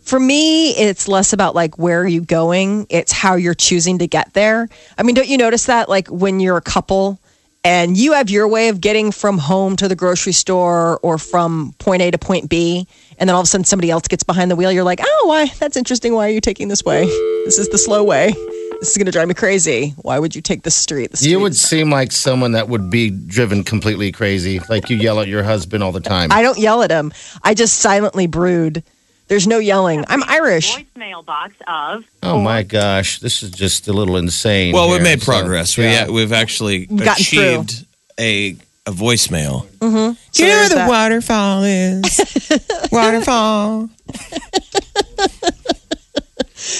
for 0.08 0.18
me. 0.18 0.70
It's 0.70 1.06
less 1.06 1.32
about 1.32 1.54
like 1.54 1.78
where 1.78 2.00
are 2.00 2.06
you 2.06 2.22
going. 2.22 2.86
It's 2.88 3.12
how 3.12 3.34
you're 3.34 3.54
choosing 3.54 3.98
to 3.98 4.06
get 4.06 4.32
there. 4.32 4.68
I 4.96 5.02
mean, 5.02 5.14
don't 5.14 5.28
you 5.28 5.36
notice 5.36 5.66
that 5.66 5.88
like 5.88 6.08
when 6.08 6.40
you're 6.40 6.56
a 6.56 6.62
couple 6.62 7.20
and 7.64 7.96
you 7.96 8.14
have 8.14 8.30
your 8.30 8.48
way 8.48 8.68
of 8.68 8.80
getting 8.80 9.12
from 9.12 9.36
home 9.36 9.76
to 9.76 9.88
the 9.88 9.96
grocery 9.96 10.32
store 10.32 10.98
or 11.02 11.18
from 11.18 11.74
point 11.78 12.02
A 12.02 12.10
to 12.10 12.18
point 12.18 12.48
B, 12.48 12.86
and 13.18 13.28
then 13.28 13.34
all 13.34 13.40
of 13.40 13.44
a 13.44 13.48
sudden 13.48 13.64
somebody 13.64 13.90
else 13.90 14.08
gets 14.08 14.22
behind 14.22 14.50
the 14.50 14.56
wheel. 14.56 14.72
You're 14.72 14.84
like, 14.84 15.00
oh, 15.02 15.24
why? 15.26 15.46
That's 15.58 15.76
interesting. 15.76 16.14
Why 16.14 16.28
are 16.28 16.32
you 16.32 16.40
taking 16.40 16.68
this 16.68 16.84
way? 16.84 17.04
This 17.44 17.58
is 17.58 17.68
the 17.68 17.78
slow 17.78 18.04
way. 18.04 18.32
This 18.80 18.92
is 18.92 18.96
going 18.96 19.06
to 19.06 19.12
drive 19.12 19.26
me 19.26 19.34
crazy. 19.34 19.90
Why 19.98 20.20
would 20.20 20.36
you 20.36 20.40
take 20.40 20.62
this 20.62 20.76
street? 20.76 21.10
The 21.10 21.28
You 21.28 21.40
would 21.40 21.56
seem 21.56 21.90
like 21.90 22.12
someone 22.12 22.52
that 22.52 22.68
would 22.68 22.90
be 22.90 23.10
driven 23.10 23.64
completely 23.64 24.12
crazy. 24.12 24.60
Like 24.68 24.88
you 24.88 24.96
yell 24.96 25.18
at 25.20 25.26
your 25.26 25.42
husband 25.42 25.82
all 25.82 25.90
the 25.90 26.00
time. 26.00 26.30
I 26.30 26.42
don't 26.42 26.58
yell 26.58 26.82
at 26.82 26.90
him. 26.90 27.12
I 27.42 27.54
just 27.54 27.78
silently 27.78 28.28
brood. 28.28 28.84
There's 29.28 29.46
no 29.46 29.58
yelling. 29.58 30.04
I'm 30.08 30.22
Irish. 30.24 30.74
Voicemail 30.74 31.24
box 31.24 31.54
of 31.66 32.04
oh 32.22 32.40
my 32.40 32.62
gosh, 32.62 33.20
this 33.20 33.42
is 33.42 33.50
just 33.50 33.86
a 33.88 33.92
little 33.92 34.16
insane. 34.16 34.72
Well, 34.74 34.88
we've 34.88 34.96
here. 35.00 35.04
made 35.04 35.20
So, 35.22 35.32
progress. 35.32 35.76
yeah. 35.76 36.06
We, 36.06 36.12
we've 36.14 36.32
actually 36.32 36.86
gotten 36.86 37.08
achieved 37.08 37.84
a 38.18 38.56
a 38.86 38.90
voicemail. 38.90 39.66
Mm-hmm. 39.80 40.14
So 40.14 40.16
Do 40.32 40.42
you 40.44 40.48
know 40.48 40.54
where 40.54 40.58
there's 40.60 40.70
the 40.70 40.74
that. 40.76 40.88
waterfall 40.88 41.62
is? 41.64 42.88
waterfall. 42.92 43.90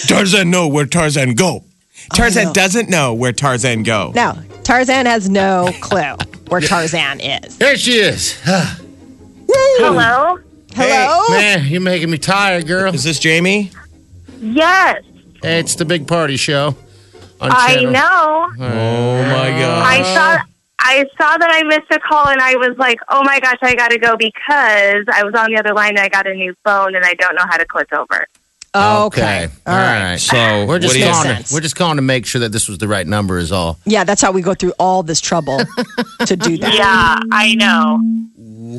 Tarzan 0.06 0.50
know 0.50 0.68
where 0.68 0.87
Tarzan 0.87 1.34
go. 1.34 1.64
Tarzan 2.14 2.44
no. 2.46 2.52
doesn't 2.54 2.88
know 2.88 3.12
where 3.14 3.32
Tarzan 3.32 3.82
go. 3.82 4.12
No, 4.14 4.38
Tarzan 4.64 5.04
has 5.06 5.28
no 5.28 5.70
clue 5.80 6.14
where 6.48 6.61
Tarzan 6.62 7.20
is. 7.20 7.58
There 7.58 7.76
she 7.76 7.98
is. 7.98 8.40
Hello? 9.50 10.38
Hello? 10.80 11.28
Man, 11.30 11.66
you're 11.66 11.80
making 11.80 12.10
me 12.10 12.18
tired, 12.18 12.66
girl. 12.66 12.94
Is 12.94 13.02
this 13.04 13.18
Jamie? 13.18 13.70
Yes, 14.40 15.02
Hey, 15.42 15.58
it's 15.60 15.74
the 15.74 15.84
big 15.84 16.06
party 16.06 16.36
show. 16.36 16.76
On 17.40 17.50
I 17.52 17.74
channel- 17.74 17.92
know. 17.92 18.48
Oh 18.60 19.22
my 19.24 19.50
god. 19.58 19.82
I 19.86 20.02
saw 20.14 20.44
I 20.80 21.04
saw 21.20 21.36
that 21.36 21.50
I 21.52 21.62
missed 21.64 21.90
a 21.90 21.98
call 22.00 22.28
and 22.28 22.40
I 22.40 22.54
was 22.56 22.76
like, 22.78 22.98
"Oh 23.08 23.22
my 23.24 23.38
gosh, 23.40 23.58
I 23.62 23.74
got 23.74 23.90
to 23.90 23.98
go 23.98 24.16
because 24.16 25.04
I 25.12 25.22
was 25.24 25.34
on 25.36 25.50
the 25.52 25.58
other 25.58 25.74
line 25.74 25.90
and 25.90 26.00
I 26.00 26.08
got 26.08 26.26
a 26.26 26.34
new 26.34 26.54
phone 26.64 26.94
and 26.96 27.04
I 27.04 27.14
don't 27.14 27.34
know 27.34 27.44
how 27.48 27.56
to 27.56 27.64
click 27.64 27.92
over." 27.92 28.26
Oh, 28.74 29.07
okay. 29.07 29.48
All 29.66 29.74
right. 29.74 30.16
So 30.18 30.66
We're 30.66 30.78
just 30.78 30.94
do 30.94 31.02
calling. 31.02 31.22
sense. 31.22 31.48
To, 31.48 31.54
we're 31.54 31.61
just 31.61 31.76
calling 31.76 31.96
to 31.96 32.02
make 32.02 32.26
sure 32.26 32.40
that 32.40 32.52
this 32.52 32.68
was 32.68 32.78
the 32.78 32.88
right 32.88 33.07
number. 33.07 33.38
Is 33.38 33.50
all. 33.52 33.78
Yeah, 33.87 34.04
that's 34.04 34.20
how 34.22 34.31
we 34.33 34.42
go 34.42 34.54
through 34.54 34.74
all 34.78 35.02
this 35.02 35.20
trouble 35.20 35.59
to 36.26 36.37
do 36.37 36.59
that. 36.59 36.74
Yeah, 36.74 37.18
I 37.33 37.54
know. 37.54 38.00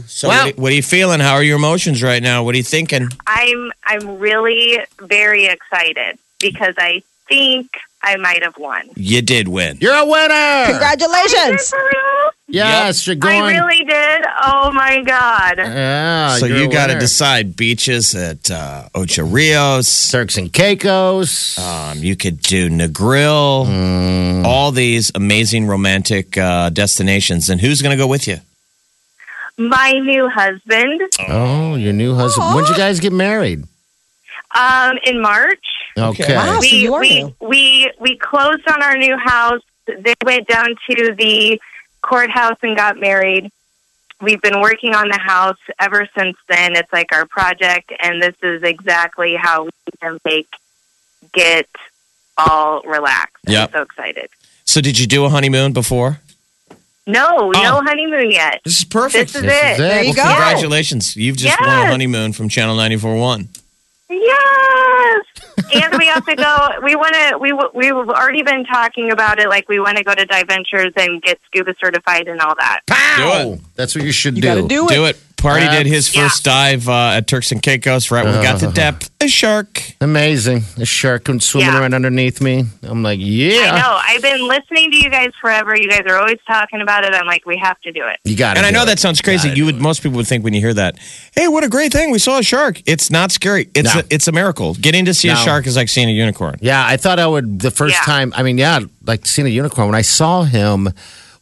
So 0.05 0.27
Well- 0.29 0.45
what, 0.45 0.57
what 0.57 0.71
are 0.71 0.75
you 0.75 0.83
feeling? 0.83 1.19
How 1.19 1.33
are 1.33 1.43
your 1.43 1.57
emotions 1.57 2.03
right 2.03 2.21
now? 2.21 2.43
What 2.43 2.53
are 2.55 2.57
you 2.57 2.63
thinking? 2.63 3.09
I'm 3.27 3.71
I'm 3.83 4.19
really 4.19 4.79
very 5.01 5.45
excited 5.45 6.19
because 6.39 6.75
I 6.77 7.01
think 7.27 7.67
I 8.01 8.15
might 8.15 8.43
have 8.43 8.57
won. 8.57 8.89
You 8.95 9.21
did 9.21 9.47
win. 9.47 9.77
You're 9.81 9.93
a 9.93 10.05
winner. 10.05 10.65
Congratulations. 10.67 11.69
For 11.69 11.77
real? 11.77 12.31
Yes, 12.47 13.05
you're 13.05 13.15
going. 13.15 13.43
I 13.43 13.59
really 13.59 13.83
did. 13.85 14.25
Oh 14.43 14.71
my 14.71 15.03
god. 15.03 15.57
Yeah. 15.59 16.35
so 16.37 16.45
you're 16.47 16.57
you 16.59 16.69
a 16.69 16.71
got 16.71 16.87
to 16.87 16.97
decide 16.97 17.55
beaches 17.55 18.15
at 18.15 18.49
uh, 18.49 18.89
Ocho 18.95 19.23
Rios. 19.25 20.11
Turks 20.11 20.37
and 20.37 20.51
Caicos. 20.51 21.59
Um, 21.59 21.99
you 21.99 22.15
could 22.15 22.41
do 22.41 22.69
Negril. 22.69 23.67
Mm. 23.67 24.45
All 24.45 24.71
these 24.71 25.11
amazing 25.13 25.67
romantic 25.67 26.37
uh, 26.37 26.69
destinations. 26.69 27.49
And 27.49 27.61
who's 27.61 27.81
going 27.83 27.95
to 27.95 28.01
go 28.01 28.07
with 28.07 28.27
you? 28.27 28.37
My 29.57 29.91
new 29.91 30.29
husband. 30.29 31.01
oh, 31.27 31.75
your 31.75 31.93
new 31.93 32.15
husband. 32.15 32.55
When'd 32.55 32.69
you 32.69 32.75
guys 32.77 32.99
get 32.99 33.11
married? 33.13 33.63
Um, 34.55 34.97
in 35.03 35.21
March. 35.21 35.63
Okay. 35.99 36.35
Wow. 36.35 36.55
so 36.55 36.59
we 36.61 36.67
you 36.69 36.93
are 36.93 37.01
we, 37.01 37.35
we 37.39 37.91
we 37.99 38.17
closed 38.17 38.67
on 38.67 38.81
our 38.81 38.97
new 38.97 39.17
house. 39.17 39.61
They 39.85 40.13
went 40.23 40.47
down 40.47 40.75
to 40.89 41.13
the 41.15 41.59
courthouse 42.01 42.57
and 42.61 42.75
got 42.77 42.99
married. 42.99 43.51
We've 44.21 44.41
been 44.41 44.59
working 44.61 44.93
on 44.95 45.07
the 45.09 45.17
house 45.17 45.57
ever 45.79 46.07
since 46.17 46.35
then. 46.49 46.75
It's 46.75 46.91
like 46.91 47.13
our 47.13 47.25
project, 47.25 47.91
and 48.01 48.21
this 48.21 48.35
is 48.43 48.63
exactly 48.63 49.35
how 49.35 49.63
we 49.65 49.71
can 50.01 50.19
make 50.25 50.47
get 51.33 51.67
all 52.37 52.81
relaxed. 52.83 53.43
Yep. 53.47 53.69
I'm 53.69 53.73
so 53.73 53.81
excited. 53.83 54.29
So 54.65 54.81
did 54.81 54.99
you 54.99 55.07
do 55.07 55.25
a 55.25 55.29
honeymoon 55.29 55.73
before? 55.73 56.19
No, 57.07 57.25
Oh. 57.27 57.49
no 57.51 57.81
honeymoon 57.81 58.29
yet. 58.31 58.61
This 58.63 58.79
is 58.79 58.83
perfect. 58.85 59.33
This 59.33 59.37
is 59.37 59.41
This 59.43 59.51
it. 59.63 59.71
is 59.71 59.79
it. 59.79 59.81
There 59.81 60.03
you 60.03 60.13
well, 60.15 60.27
go. 60.27 60.33
congratulations. 60.35 61.15
You've 61.15 61.37
just 61.37 61.59
won 61.59 61.69
a 61.69 61.85
honeymoon 61.87 62.33
from 62.33 62.49
Channel 62.49 62.75
94.1. 62.77 63.47
Yes. 64.09 65.25
and 65.73 65.97
we 65.99 66.07
have 66.07 66.25
to 66.25 66.35
go. 66.35 66.69
We 66.83 66.95
want 66.95 67.13
to. 67.13 67.37
We 67.39 67.53
we've 67.73 67.93
already 67.93 68.41
been 68.41 68.65
talking 68.65 69.11
about 69.11 69.39
it. 69.39 69.49
Like 69.49 69.69
we 69.69 69.79
want 69.79 69.97
to 69.97 70.03
go 70.03 70.15
to 70.15 70.25
Dive 70.25 70.47
Ventures 70.47 70.93
and 70.97 71.21
get 71.21 71.39
scuba 71.45 71.75
certified 71.79 72.27
and 72.27 72.39
all 72.41 72.55
that. 72.59 72.81
Pow! 72.87 73.55
Do 73.55 73.61
That's 73.75 73.95
what 73.95 74.03
you 74.03 74.11
should 74.11 74.35
You 74.35 74.41
do. 74.41 74.47
got 74.47 74.55
to 74.55 74.67
do 74.67 74.87
it. 74.89 74.93
Do 74.93 75.05
it. 75.05 75.17
Party 75.41 75.67
did 75.67 75.85
his 75.87 76.13
yeah. 76.13 76.23
first 76.23 76.43
dive 76.43 76.87
uh, 76.89 77.13
at 77.17 77.27
Turks 77.27 77.51
and 77.51 77.61
Caicos 77.61 78.11
right 78.11 78.23
when 78.25 78.37
we 78.37 78.43
got 78.43 78.59
to 78.59 78.67
depth. 78.71 79.09
A 79.21 79.27
shark. 79.27 79.81
Amazing. 80.01 80.63
A 80.77 80.85
shark 80.85 81.25
comes 81.25 81.45
swimming 81.45 81.73
Yeah. 81.73 81.79
right 81.79 81.93
underneath 81.93 82.41
me. 82.41 82.63
I'm 82.83 83.03
like, 83.03 83.19
yeah. 83.21 83.71
I 83.73 83.79
know. 83.81 83.99
I've 84.01 84.21
been 84.21 84.47
listening 84.47 84.91
to 84.91 84.97
you 84.97 85.09
guys 85.09 85.29
forever. 85.41 85.75
You 85.75 85.89
guys 85.89 86.03
are 86.07 86.17
always 86.17 86.37
talking 86.47 86.81
about 86.81 87.03
it. 87.03 87.13
I'm 87.13 87.25
like, 87.25 87.45
we 87.45 87.57
have 87.57 87.79
to 87.81 87.91
do 87.91 88.05
it. 88.07 88.19
You 88.23 88.35
got 88.37 88.55
it. 88.55 88.59
And 88.59 88.65
I 88.65 88.71
know 88.71 88.85
that 88.85 88.99
sounds 88.99 89.21
crazy. 89.21 89.49
Gotta 89.49 89.57
You 89.57 89.65
would 89.65 89.75
it. 89.75 89.81
most 89.81 90.03
people 90.03 90.17
would 90.17 90.27
think 90.27 90.43
when 90.43 90.53
you 90.53 90.61
hear 90.61 90.73
that, 90.73 90.97
hey, 91.35 91.47
what 91.47 91.63
a 91.63 91.69
great 91.69 91.91
thing! 91.91 92.11
We 92.11 92.19
saw 92.19 92.37
a 92.39 92.43
shark. 92.43 92.81
It's 92.85 93.09
not 93.11 93.31
scary. 93.31 93.69
It's 93.75 93.93
No. 93.93 94.01
a, 94.01 94.03
it's 94.09 94.27
a 94.27 94.31
miracle. 94.31 94.73
Getting 94.75 95.05
to 95.05 95.13
see 95.13 95.27
a 95.29 95.33
No. 95.33 95.39
shark 95.39 95.67
is 95.67 95.75
like 95.75 95.89
seeing 95.89 96.07
a 96.09 96.13
unicorn. 96.13 96.57
Yeah, 96.61 96.85
I 96.85 96.97
thought 96.97 97.19
I 97.19 97.27
would 97.27 97.59
the 97.59 97.71
first 97.71 97.95
Yeah. 97.95 98.01
time. 98.05 98.33
I 98.35 98.43
mean, 98.43 98.57
yeah, 98.57 98.79
like 99.05 99.25
seeing 99.25 99.47
a 99.47 99.51
unicorn. 99.51 99.87
When 99.87 99.95
I 99.95 100.01
saw 100.01 100.43
him 100.43 100.89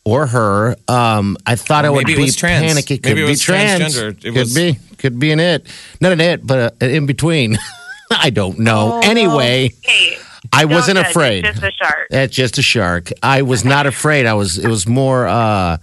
or 0.07 0.25
her, 0.27 0.75
um, 0.87 1.35
I 1.45 1.55
thought 1.57 1.83
I 1.83 1.89
would 1.89 2.07
Maybe 2.07 2.13
it 2.13 2.15
be 2.17 2.21
was 2.23 2.35
trans. 2.37 2.65
panicky. 2.65 2.97
Could 2.97 3.09
Maybe 3.09 3.21
it 3.23 3.25
be 3.25 3.29
was 3.31 3.41
trans. 3.41 3.95
transgender. 3.95 4.09
It 4.17 4.21
Could 4.23 4.35
was- 4.35 4.55
be. 4.55 4.77
Could 4.97 5.19
be 5.19 5.31
an 5.31 5.39
it. 5.39 5.67
Not 6.01 6.13
an 6.13 6.21
it, 6.21 6.47
but 6.47 6.75
a, 6.81 6.89
in 6.95 7.05
between. 7.05 7.57
I 8.11 8.29
don't 8.29 8.57
know. 8.59 8.99
anyway, 9.03 9.69
Hey, 9.83 10.17
I 10.53 10.61
don't 10.63 10.71
wasn't 10.71 10.97
judge. 10.97 11.07
afraid. 11.09 11.45
It's 11.45 11.59
just 11.59 11.63
a 11.67 11.71
shark. 11.83 12.07
It's 12.09 12.35
just 12.35 12.57
a 12.57 12.61
shark. 12.61 13.09
I 13.21 13.41
was 13.41 13.65
not 13.65 13.85
afraid. 13.85 14.25
I 14.25 14.33
was. 14.33 14.57
It 14.57 14.67
was 14.69 14.87
more. 14.87 15.27
uh 15.27 15.77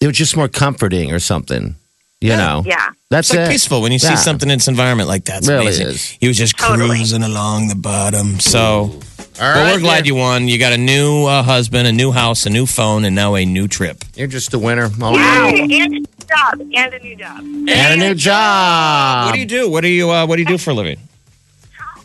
It 0.00 0.06
was 0.06 0.16
just 0.16 0.34
more 0.36 0.48
comforting 0.48 1.12
or 1.12 1.18
something. 1.20 1.76
You 2.20 2.30
know. 2.30 2.62
Yeah. 2.66 2.88
That's 3.10 3.28
It's 3.30 3.36
like 3.38 3.48
it. 3.48 3.52
peaceful 3.52 3.80
when 3.82 3.92
you 3.92 3.98
see 4.00 4.08
Yeah. 4.08 4.16
something 4.16 4.48
in 4.50 4.56
its 4.56 4.66
environment 4.66 5.08
like 5.08 5.26
that. 5.26 5.38
It's 5.38 5.48
Really 5.48 5.66
amazing. 5.66 5.86
is. 5.88 6.16
He 6.20 6.26
was 6.26 6.36
just 6.36 6.56
Totally. 6.58 6.96
cruising 6.96 7.22
along 7.22 7.68
the 7.68 7.76
bottom. 7.76 8.40
So, 8.40 8.98
All 9.40 9.44
well, 9.46 9.64
right, 9.66 9.74
we're 9.74 9.80
glad 9.80 9.98
then. 9.98 10.04
you 10.06 10.14
won. 10.16 10.48
You 10.48 10.58
got 10.58 10.72
a 10.72 10.78
new 10.78 11.24
uh, 11.26 11.42
husband, 11.42 11.86
a 11.86 11.92
new 11.92 12.10
house, 12.10 12.44
a 12.46 12.50
new 12.50 12.66
phone, 12.66 13.04
and 13.04 13.14
now 13.14 13.36
a 13.36 13.44
new 13.44 13.68
trip. 13.68 14.04
You're 14.16 14.26
just 14.26 14.52
a 14.52 14.58
winner. 14.58 14.90
All 15.00 15.14
Yay. 15.14 15.60
And 15.60 15.72
a 15.72 15.88
new 15.88 16.04
job. 16.28 16.60
And 16.74 16.94
a 16.94 16.98
new 16.98 17.16
job. 17.16 17.38
And 17.38 17.70
a 17.70 17.96
new 17.96 18.14
job. 18.14 19.26
what 19.26 19.34
do 19.34 19.38
you 19.40 19.46
do? 19.46 19.68
What 19.70 19.82
do 19.82 19.88
you 19.88 20.10
uh, 20.10 20.26
What 20.26 20.36
do 20.36 20.42
you 20.42 20.48
do 20.48 20.58
for 20.58 20.70
a 20.70 20.74
living? 20.74 20.98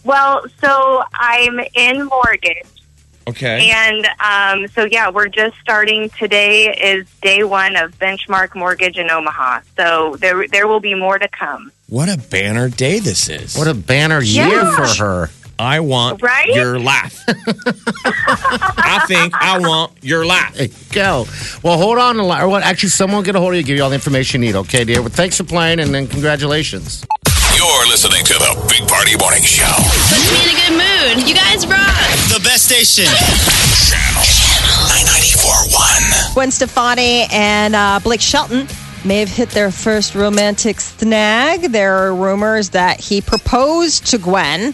Well, 0.03 0.43
so 0.61 1.03
I'm 1.13 1.59
in 1.73 2.05
mortgage. 2.05 2.67
Okay. 3.27 3.71
And 3.71 4.05
um, 4.19 4.67
so, 4.69 4.83
yeah, 4.83 5.09
we're 5.09 5.29
just 5.29 5.55
starting. 5.61 6.09
Today 6.09 6.75
is 6.75 7.07
day 7.21 7.43
one 7.43 7.77
of 7.77 7.97
Benchmark 7.97 8.53
Mortgage 8.53 8.97
in 8.97 9.09
Omaha. 9.09 9.61
So 9.77 10.17
there, 10.17 10.45
there 10.49 10.67
will 10.67 10.81
be 10.81 10.93
more 10.93 11.17
to 11.17 11.27
come. 11.29 11.71
What 11.87 12.09
a 12.09 12.17
banner 12.29 12.67
day 12.69 12.99
this 12.99 13.29
is. 13.29 13.55
What 13.57 13.67
a 13.67 13.73
banner 13.73 14.21
year 14.21 14.47
Yeah. 14.49 14.75
for 14.75 15.03
her. 15.03 15.29
I 15.59 15.79
want 15.81 16.21
Right? 16.21 16.47
your 16.47 16.79
laugh. 16.79 17.17
I 17.27 19.03
think 19.07 19.33
I 19.39 19.59
want 19.59 19.91
your 20.01 20.25
laugh. 20.25 20.55
There 20.55 20.65
you 20.67 20.73
go. 20.91 21.25
Well, 21.63 21.77
hold 21.77 21.97
on. 21.99 22.19
a 22.19 22.23
li- 22.27 22.39
Or 22.41 22.49
what? 22.49 22.63
Actually, 22.63 22.89
someone 22.89 23.17
will 23.17 23.23
get 23.23 23.35
a 23.35 23.39
hold 23.39 23.53
of 23.53 23.57
you, 23.57 23.63
give 23.63 23.77
you 23.77 23.83
all 23.83 23.89
the 23.89 23.95
information 23.95 24.41
you 24.41 24.49
need. 24.49 24.55
Okay, 24.57 24.83
dear. 24.83 25.01
Well, 25.01 25.09
thanks 25.09 25.37
for 25.37 25.43
playing, 25.43 25.79
and 25.79 25.93
then 25.93 26.07
congratulations. 26.07 27.05
You're 27.55 27.87
listening 27.87 28.25
to 28.25 28.33
the 28.33 28.65
Big 28.69 28.87
Party 28.89 29.15
Morning 29.17 29.43
Show. 29.43 29.63
Puts 29.77 30.31
me 30.31 30.41
in 30.43 30.49
a 30.49 30.59
good 30.59 30.73
mood. 31.17 31.27
You 31.29 31.35
guys 31.35 31.65
rock. 31.67 31.95
The 32.33 32.41
best 32.43 32.65
station. 32.65 33.05
Channel 33.05 34.25
941. 34.89 36.33
Gwen 36.33 36.51
Stefani 36.51 37.25
and 37.31 37.75
uh, 37.75 37.99
Blake 38.03 38.21
Shelton 38.21 38.67
may 39.05 39.19
have 39.19 39.29
hit 39.29 39.49
their 39.49 39.71
first 39.71 40.15
romantic 40.15 40.79
snag. 40.81 41.71
There 41.71 41.93
are 41.95 42.15
rumors 42.15 42.69
that 42.71 42.99
he 42.99 43.21
proposed 43.21 44.07
to 44.07 44.17
Gwen 44.17 44.73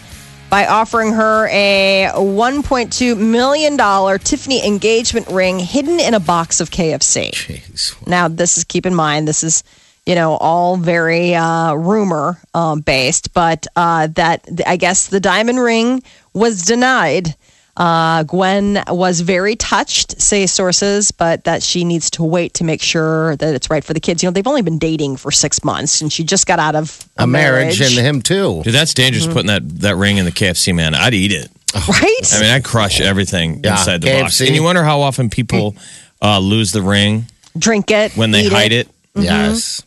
by 0.50 0.66
offering 0.66 1.12
her 1.12 1.48
a 1.48 2.10
$1.2 2.12 3.16
million 3.16 4.18
Tiffany 4.18 4.66
engagement 4.66 5.28
ring 5.28 5.60
hidden 5.60 6.00
in 6.00 6.12
a 6.12 6.20
box 6.20 6.60
of 6.60 6.70
KFC. 6.70 7.30
Jeez. 7.30 8.06
Now, 8.06 8.26
this 8.26 8.58
is 8.58 8.64
keep 8.64 8.84
in 8.84 8.94
mind, 8.94 9.28
this 9.28 9.44
is, 9.44 9.62
you 10.04 10.16
know, 10.16 10.32
all 10.32 10.76
very 10.76 11.34
uh, 11.36 11.74
rumor 11.74 12.38
um, 12.52 12.80
based, 12.80 13.32
but 13.32 13.68
uh, 13.76 14.08
that 14.08 14.46
I 14.66 14.76
guess 14.76 15.06
the 15.06 15.20
diamond 15.20 15.60
ring 15.60 16.02
was 16.34 16.62
denied. 16.62 17.36
Uh, 17.80 18.24
Gwen 18.24 18.82
was 18.88 19.22
very 19.22 19.56
touched, 19.56 20.20
say 20.20 20.44
sources, 20.46 21.12
but 21.12 21.44
that 21.44 21.62
she 21.62 21.82
needs 21.82 22.10
to 22.10 22.22
wait 22.22 22.52
to 22.54 22.64
make 22.64 22.82
sure 22.82 23.36
that 23.36 23.54
it's 23.54 23.70
right 23.70 23.82
for 23.82 23.94
the 23.94 24.00
kids. 24.00 24.22
You 24.22 24.26
know, 24.26 24.32
they've 24.32 24.46
only 24.46 24.60
been 24.60 24.78
dating 24.78 25.16
for 25.16 25.30
six 25.30 25.64
months, 25.64 26.02
and 26.02 26.12
she 26.12 26.22
just 26.22 26.46
got 26.46 26.58
out 26.58 26.74
of 26.74 27.02
a, 27.16 27.22
A 27.22 27.26
marriage, 27.26 27.80
and 27.80 27.92
him 27.92 28.20
too. 28.20 28.62
Dude, 28.64 28.74
that's 28.74 28.92
dangerous 28.92 29.24
Mm-hmm. 29.24 29.32
putting 29.32 29.46
that, 29.46 29.66
that 29.80 29.96
ring 29.96 30.18
in 30.18 30.26
the 30.26 30.30
KFC, 30.30 30.74
man. 30.74 30.94
I'd 30.94 31.14
eat 31.14 31.32
it. 31.32 31.50
right? 31.74 32.32
I 32.34 32.40
mean, 32.40 32.50
I 32.50 32.60
crush 32.60 33.00
everything 33.00 33.62
Yeah, 33.64 33.72
inside 33.78 34.02
the 34.02 34.20
box. 34.20 34.40
And 34.42 34.54
you 34.54 34.62
wonder 34.62 34.82
how 34.82 35.00
often 35.00 35.30
people 35.30 35.74
uh, 36.20 36.38
lose 36.38 36.72
the 36.72 36.82
ring 36.82 37.26
Drink 37.56 37.90
it 37.90 38.12
when 38.16 38.30
they 38.30 38.46
hide 38.46 38.72
it. 38.72 38.88
Yes. 39.14 39.82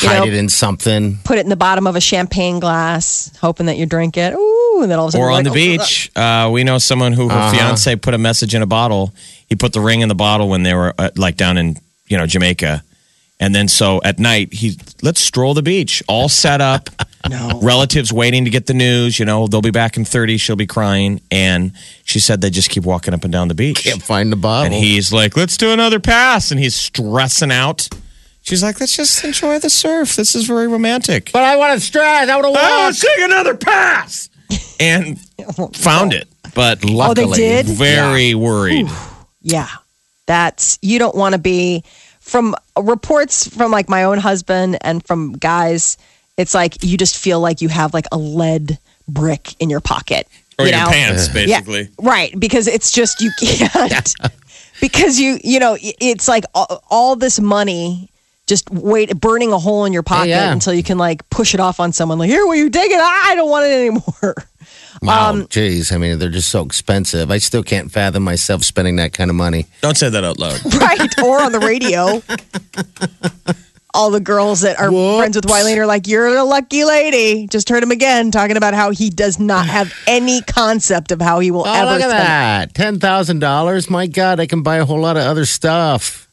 You 0.00 0.08
Hide 0.08 0.18
know- 0.20 0.24
it 0.26 0.34
in 0.34 0.48
something. 0.48 1.18
Put 1.24 1.38
it 1.38 1.42
in 1.42 1.48
the 1.50 1.56
bottom 1.56 1.86
of 1.86 1.94
a 1.96 2.00
champagne 2.00 2.58
glass, 2.60 3.30
hoping 3.40 3.66
that 3.66 3.76
you 3.76 3.86
drink 3.86 4.16
it. 4.16 4.34
Ooh, 4.34 4.80
and 4.82 4.90
then 4.90 4.98
all 4.98 5.04
of 5.06 5.10
a 5.10 5.12
sudden, 5.12 5.22
Or 5.24 5.30
you're 5.30 5.38
on 5.38 5.44
the 5.44 5.50
like, 5.50 5.58
oh, 5.58 5.82
beach. 5.84 6.10
Uh, 6.16 6.50
we 6.52 6.64
know 6.64 6.78
someone 6.78 7.12
who 7.12 7.28
her 7.28 7.34
Uh-huh. 7.36 7.52
fiance 7.52 7.94
put 7.96 8.14
a 8.14 8.18
message 8.18 8.54
in 8.54 8.62
a 8.62 8.66
bottle. 8.66 9.12
He 9.48 9.54
put 9.54 9.72
the 9.72 9.80
ring 9.80 10.00
in 10.00 10.08
the 10.08 10.14
bottle 10.14 10.48
when 10.48 10.62
they 10.62 10.74
were 10.74 10.94
uh, 10.98 11.10
like 11.16 11.36
down 11.36 11.58
in 11.58 11.76
you 12.08 12.16
know 12.16 12.26
Jamaica, 12.26 12.82
and 13.38 13.54
then 13.54 13.68
so 13.68 14.00
at 14.02 14.18
night 14.18 14.52
he 14.54 14.78
let's 15.02 15.20
stroll 15.20 15.54
the 15.54 15.62
beach, 15.62 16.02
all 16.08 16.28
set 16.28 16.60
up. 16.60 16.88
No. 17.30 17.60
Relatives 17.62 18.12
waiting 18.12 18.46
to 18.46 18.50
get 18.50 18.66
the 18.66 18.74
news. 18.74 19.16
You 19.16 19.24
know 19.24 19.46
they'll 19.46 19.62
be 19.62 19.70
back 19.70 19.96
in 19.96 20.04
thirty. 20.04 20.38
She'll 20.38 20.56
be 20.56 20.66
crying, 20.66 21.20
and 21.30 21.70
she 22.02 22.18
said 22.18 22.40
they 22.40 22.50
just 22.50 22.68
keep 22.68 22.82
walking 22.82 23.14
up 23.14 23.22
and 23.22 23.32
down 23.32 23.46
the 23.46 23.54
beach. 23.54 23.84
Can't 23.84 24.02
find 24.02 24.32
the 24.32 24.36
bottle. 24.36 24.64
And 24.64 24.74
he's 24.74 25.12
like, 25.12 25.36
let's 25.36 25.56
do 25.56 25.70
another 25.70 26.00
pass. 26.00 26.50
And 26.50 26.58
he's 26.58 26.74
stressing 26.74 27.52
out. 27.52 27.88
She's 28.42 28.62
like, 28.62 28.80
let's 28.80 28.96
just 28.96 29.22
enjoy 29.24 29.58
the 29.60 29.70
surf. 29.70 30.16
This 30.16 30.34
is 30.34 30.46
very 30.46 30.66
romantic. 30.66 31.30
but 31.32 31.42
I 31.44 31.56
want 31.56 31.74
to 31.74 31.80
stress. 31.80 32.28
I 32.28 32.34
want 32.36 32.54
to 32.54 32.60
Oh, 32.60 32.86
walk. 32.86 32.94
take 32.96 33.18
another 33.24 33.54
pass. 33.56 34.28
And 34.80 35.18
found 35.76 36.12
it. 36.12 36.28
But 36.54 36.80
Oh, 36.84 37.14
they 37.14 37.24
Luckily. 37.24 37.36
did? 37.38 37.66
very 37.66 38.34
worried. 38.34 38.88
Yeah. 39.42 39.68
That's, 40.26 40.78
you 40.82 40.98
don't 40.98 41.14
want 41.14 41.34
to 41.34 41.38
be, 41.38 41.84
from 42.20 42.54
reports 42.80 43.46
from 43.48 43.70
like 43.70 43.88
my 43.88 44.04
own 44.04 44.18
husband 44.18 44.78
and 44.82 45.04
from 45.06 45.32
guys, 45.34 45.96
it's 46.36 46.54
like 46.54 46.82
you 46.82 46.96
just 46.98 47.16
feel 47.18 47.40
like 47.40 47.60
you 47.60 47.68
have 47.68 47.92
like 47.94 48.06
a 48.12 48.16
lead 48.18 48.78
brick 49.08 49.54
in 49.60 49.70
your 49.70 49.80
pocket. 49.80 50.26
Or 50.58 50.64
you 50.66 50.70
your 50.72 50.80
know? 50.80 50.90
pants, 50.90 51.28
basically. 51.28 51.82
Yeah, 51.82 51.88
right. 52.00 52.38
Because 52.38 52.66
it's 52.66 52.90
just, 52.92 53.20
you 53.20 53.30
can't. 53.40 54.14
because 54.80 55.18
you, 55.18 55.38
you 55.42 55.58
know, 55.60 55.76
it's 55.80 56.28
like 56.28 56.44
all, 56.54 56.82
all 56.90 57.16
this 57.16 57.40
money 57.40 58.10
just 58.46 58.68
wait, 58.70 59.18
burning 59.18 59.52
a 59.52 59.58
hole 59.58 59.84
in 59.84 59.92
your 59.92 60.02
pocket 60.02 60.28
yeah. 60.30 60.52
until 60.52 60.74
you 60.74 60.82
can 60.82 60.98
like 60.98 61.28
push 61.30 61.54
it 61.54 61.60
off 61.60 61.78
on 61.80 61.92
someone. 61.92 62.18
Like, 62.18 62.28
here, 62.30 62.44
will 62.46 62.56
you 62.56 62.68
dig 62.70 62.90
it? 62.90 63.00
I 63.00 63.34
don't 63.36 63.50
want 63.50 63.66
it 63.66 63.72
anymore. 63.72 64.34
Wow, 65.00 65.30
Um, 65.30 65.46
jeez. 65.46 65.92
I 65.92 65.96
mean, 65.98 66.18
they're 66.18 66.28
just 66.28 66.50
so 66.50 66.62
expensive. 66.64 67.30
I 67.30 67.38
still 67.38 67.62
can't 67.64 67.90
fathom 67.90 68.22
myself 68.22 68.62
spending 68.62 68.96
that 68.96 69.12
kind 69.12 69.30
of 69.30 69.36
money. 69.36 69.66
Don't 69.80 69.96
say 69.96 70.08
that 70.08 70.22
out 70.22 70.38
loud. 70.38 70.60
right. 70.80 71.18
Or 71.24 71.42
on 71.42 71.50
the 71.52 71.58
radio. 71.60 72.22
all 73.94 74.10
the 74.10 74.20
girls 74.20 74.60
that 74.62 74.78
are 74.78 74.90
friends 75.18 75.36
with 75.36 75.46
Wileen 75.46 75.76
are 75.78 75.86
like, 75.86 76.06
"You're 76.06 76.36
a 76.36 76.44
lucky 76.44 76.84
lady." 76.84 77.46
Just 77.48 77.68
heard 77.68 77.82
him 77.82 77.90
again 77.90 78.30
talking 78.30 78.56
about 78.56 78.74
how 78.74 78.90
he 78.90 79.10
does 79.10 79.38
not 79.38 79.66
have 79.66 79.92
any 80.06 80.40
concept 80.42 81.10
of 81.12 81.20
how 81.20 81.40
he 81.40 81.50
will 81.50 81.64
Oh, 81.66 81.72
ever 81.74 81.90
look 81.92 82.02
at 82.02 82.68
spend. 82.70 83.00
that. 83.00 83.00
$10,000. 83.00 83.90
My 83.90 84.06
God, 84.06 84.40
I 84.40 84.46
can 84.46 84.62
buy 84.62 84.76
a 84.76 84.84
whole 84.84 85.00
lot 85.00 85.16
of 85.16 85.24
other 85.24 85.44
stuff. 85.46 86.28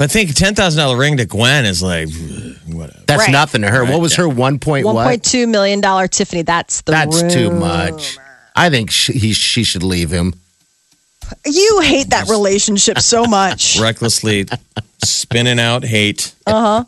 But 0.00 0.10
think 0.10 0.34
ten 0.34 0.54
thousand 0.54 0.78
dollar 0.80 0.96
ring 0.96 1.18
to 1.18 1.26
Gwen 1.26 1.66
is 1.66 1.82
like 1.82 2.08
whatever. 2.66 2.98
That's 3.06 3.20
Right. 3.24 3.30
nothing 3.30 3.60
to 3.60 3.68
her. 3.70 3.84
what 3.84 4.00
was 4.00 4.14
her 4.16 4.26
one 4.26 4.58
point 4.58 4.86
One 4.86 4.94
what? 4.94 5.04
point 5.06 5.22
two 5.22 5.46
million 5.46 5.82
dollar 5.82 6.08
Tiffany. 6.08 6.40
That's 6.40 6.80
the 6.80 6.92
That's 6.92 7.20
too 7.34 7.50
rumor. 7.50 7.60
much. 7.60 8.16
I 8.56 8.70
think 8.70 8.90
she, 8.90 9.12
he, 9.12 9.32
she 9.34 9.62
should 9.62 9.82
leave 9.82 10.10
him. 10.10 10.32
You 11.44 11.80
hate 11.84 12.08
that 12.10 12.30
relationship 12.30 12.98
so 13.00 13.24
much. 13.28 13.78
Recklessly 13.78 14.46
spinning 15.04 15.60
out 15.60 15.84
hate. 15.84 16.34
Uh 16.46 16.60
huh. 16.60 16.84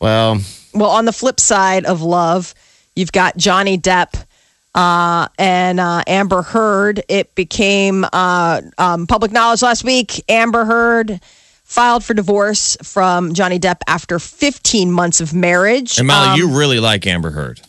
Well, 0.00 0.40
Well, 0.74 0.90
on 0.90 1.04
the 1.04 1.12
flip 1.12 1.38
side 1.38 1.84
of 1.84 2.02
love, 2.02 2.54
you've 2.96 3.12
got 3.12 3.36
Johnny 3.36 3.78
Depp 3.78 4.20
uh, 4.74 5.28
and 5.38 5.78
uh, 5.78 6.02
Amber 6.08 6.42
Heard. 6.42 7.04
It 7.08 7.32
became 7.36 8.04
uh, 8.12 8.62
um, 8.78 9.06
public 9.06 9.30
knowledge 9.30 9.62
last 9.62 9.84
week. 9.84 10.24
Amber 10.28 10.64
Heard 10.64 11.20
filed 11.72 12.04
for 12.04 12.12
divorce 12.12 12.76
from 12.82 13.32
Johnny 13.32 13.58
Depp 13.58 13.78
after 13.86 14.18
15 14.18 14.92
months 14.92 15.20
of 15.22 15.32
marriage. 15.32 15.96
And 15.98 16.06
Molly, 16.06 16.28
Um, 16.28 16.38
you 16.38 16.48
really 16.58 16.78
like 16.80 17.06
Amber 17.06 17.30
Heard. 17.30 17.60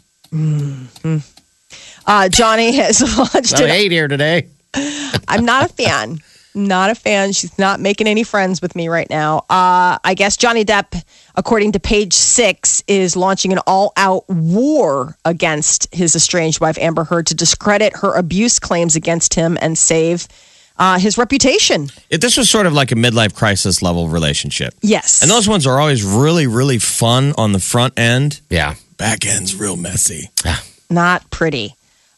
uh, 2.06 2.28
Johnny 2.30 2.76
has 2.76 3.02
launched 3.18 3.54
I 3.54 3.68
hate 3.68 3.92
here 3.92 4.08
today. 4.10 4.48
I'm 5.28 5.46
not 5.46 5.70
a 5.70 5.74
fan. 5.74 6.20
Not 6.56 6.90
a 6.92 6.96
fan. 6.96 7.32
She's 7.32 7.58
not 7.58 7.80
making 7.80 8.06
any 8.08 8.24
friends 8.24 8.62
with 8.62 8.76
me 8.76 8.88
right 8.88 9.10
now. 9.10 9.40
Uh, 9.50 9.98
I 10.04 10.14
guess 10.16 10.38
Johnny 10.38 10.64
Depp, 10.66 11.02
according 11.36 11.72
to 11.72 11.80
page 11.80 12.14
six, 12.14 12.84
is 12.88 13.16
launching 13.16 13.54
an 13.54 13.60
all 13.66 13.92
out 13.98 14.28
war 14.30 15.18
against 15.26 15.94
his 15.96 16.16
estranged 16.16 16.60
wife, 16.60 16.78
Amber 16.78 17.06
Heard, 17.06 17.26
to 17.28 17.34
discredit 17.36 17.96
her 17.98 18.14
abuse 18.16 18.60
claims 18.60 18.96
against 18.96 19.34
him 19.34 19.58
and 19.62 19.78
save 19.78 20.28
uh, 20.78 21.00
his 21.00 21.18
reputation. 21.18 21.90
It, 22.10 22.22
this 22.22 22.38
was 22.38 22.50
sort 22.50 22.66
of 22.66 22.74
like 22.74 22.92
a 22.92 22.96
midlife 22.96 23.36
crisis 23.36 23.82
level 23.82 24.08
relationship. 24.10 24.74
Yes. 24.82 25.22
And 25.22 25.30
those 25.30 25.48
ones 25.48 25.68
are 25.68 25.80
always 25.80 26.04
really, 26.04 26.48
really 26.48 26.80
fun 26.80 27.34
on 27.38 27.52
the 27.52 27.60
front 27.60 27.98
end. 28.00 28.42
Yeah. 28.50 28.76
Back 28.98 29.26
end's 29.26 29.56
real 29.56 29.76
messy. 29.76 30.30
Yeah. 30.46 30.58
not 30.90 31.30
pretty. 31.30 31.76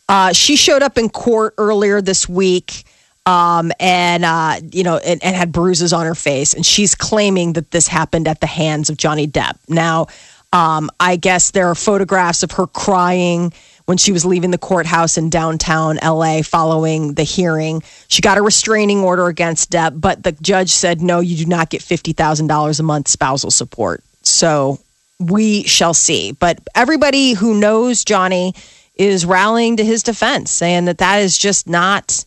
Uh, 0.07 0.33
she 0.33 0.55
showed 0.55 0.83
up 0.83 0.97
in 0.97 1.09
court 1.09 1.55
earlier 1.57 1.99
this 1.99 2.29
week, 2.29 2.83
um, 3.25 3.71
and 3.79 4.23
uh, 4.23 4.59
you 4.71 4.83
know, 4.83 4.97
and, 4.97 5.23
and 5.23 5.35
had 5.35 5.51
bruises 5.51 5.93
on 5.93 6.05
her 6.05 6.13
face, 6.13 6.53
and 6.53 6.63
she's 6.63 6.93
claiming 6.93 7.53
that 7.53 7.71
this 7.71 7.87
happened 7.87 8.27
at 8.27 8.39
the 8.39 8.47
hands 8.47 8.91
of 8.91 8.97
Johnny 8.97 9.27
Depp. 9.27 9.57
Now, 9.67 10.05
um, 10.53 10.91
I 10.99 11.15
guess 11.15 11.51
there 11.51 11.67
are 11.69 11.75
photographs 11.75 12.43
of 12.43 12.51
her 12.51 12.67
crying 12.67 13.51
when 13.85 13.97
she 13.97 14.11
was 14.11 14.25
leaving 14.25 14.51
the 14.51 14.57
courthouse 14.57 15.17
in 15.17 15.29
downtown 15.29 15.97
LA 16.03 16.41
following 16.41 17.13
the 17.13 17.23
hearing. 17.23 17.83
She 18.07 18.21
got 18.21 18.37
a 18.37 18.41
restraining 18.41 18.99
order 18.99 19.27
against 19.27 19.71
Depp, 19.71 19.99
but 19.99 20.23
the 20.23 20.31
judge 20.33 20.71
said 20.71 21.01
no, 21.01 21.19
you 21.19 21.37
do 21.37 21.45
not 21.45 21.69
get 21.69 21.81
fifty 21.81 22.13
thousand 22.13 22.47
dollars 22.47 22.79
a 22.79 22.83
month 22.83 23.07
spousal 23.07 23.51
support. 23.51 24.03
So 24.23 24.79
we 25.19 25.63
shall 25.63 25.93
see. 25.93 26.31
But 26.31 26.59
everybody 26.73 27.33
who 27.33 27.59
knows 27.59 28.03
Johnny 28.03 28.53
is 28.95 29.25
rallying 29.25 29.77
to 29.77 29.85
his 29.85 30.03
defense, 30.03 30.51
saying 30.51 30.85
that 30.85 30.99
that 30.99 31.19
is 31.19 31.37
just 31.37 31.67
not. 31.67 32.25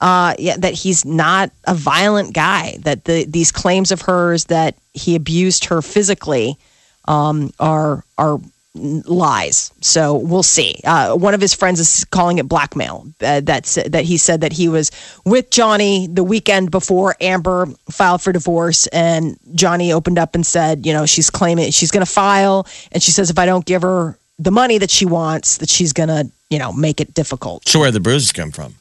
Uh, 0.00 0.34
yeah, 0.36 0.56
that 0.56 0.74
he's 0.74 1.04
not 1.04 1.52
a 1.64 1.74
violent 1.74 2.34
guy. 2.34 2.76
That 2.80 3.04
the 3.04 3.24
these 3.24 3.52
claims 3.52 3.92
of 3.92 4.02
hers 4.02 4.46
that 4.46 4.74
he 4.94 5.14
abused 5.14 5.66
her 5.66 5.80
physically 5.80 6.58
um, 7.06 7.52
are 7.60 8.04
are 8.18 8.40
lies. 8.74 9.72
So 9.80 10.16
we'll 10.16 10.42
see. 10.42 10.80
Uh, 10.84 11.14
one 11.14 11.34
of 11.34 11.40
his 11.40 11.54
friends 11.54 11.78
is 11.78 12.04
calling 12.06 12.38
it 12.38 12.48
blackmail. 12.48 13.06
Uh, 13.20 13.40
that's 13.40 13.74
that 13.74 14.04
he 14.04 14.16
said 14.16 14.40
that 14.40 14.52
he 14.52 14.68
was 14.68 14.90
with 15.24 15.50
Johnny 15.50 16.06
the 16.06 16.24
weekend 16.24 16.70
before 16.70 17.14
Amber 17.20 17.66
filed 17.90 18.22
for 18.22 18.32
divorce, 18.32 18.86
and 18.88 19.38
Johnny 19.54 19.92
opened 19.92 20.18
up 20.18 20.34
and 20.34 20.46
said, 20.46 20.86
you 20.86 20.92
know, 20.92 21.06
she's 21.06 21.28
claiming 21.28 21.70
she's 21.70 21.90
going 21.90 22.04
to 22.04 22.10
file, 22.10 22.66
and 22.92 23.02
she 23.02 23.10
says 23.10 23.30
if 23.30 23.38
I 23.38 23.46
don't 23.46 23.66
give 23.66 23.82
her 23.82 24.18
the 24.38 24.50
money 24.50 24.78
that 24.78 24.90
she 24.90 25.04
wants, 25.04 25.58
that 25.58 25.68
she's 25.68 25.92
going 25.92 26.08
to, 26.08 26.30
you 26.48 26.58
know, 26.58 26.72
make 26.72 27.00
it 27.00 27.14
difficult. 27.14 27.68
So 27.68 27.78
where 27.78 27.90
the 27.90 28.00
bruises 28.00 28.32
come 28.32 28.50
from? 28.50 28.74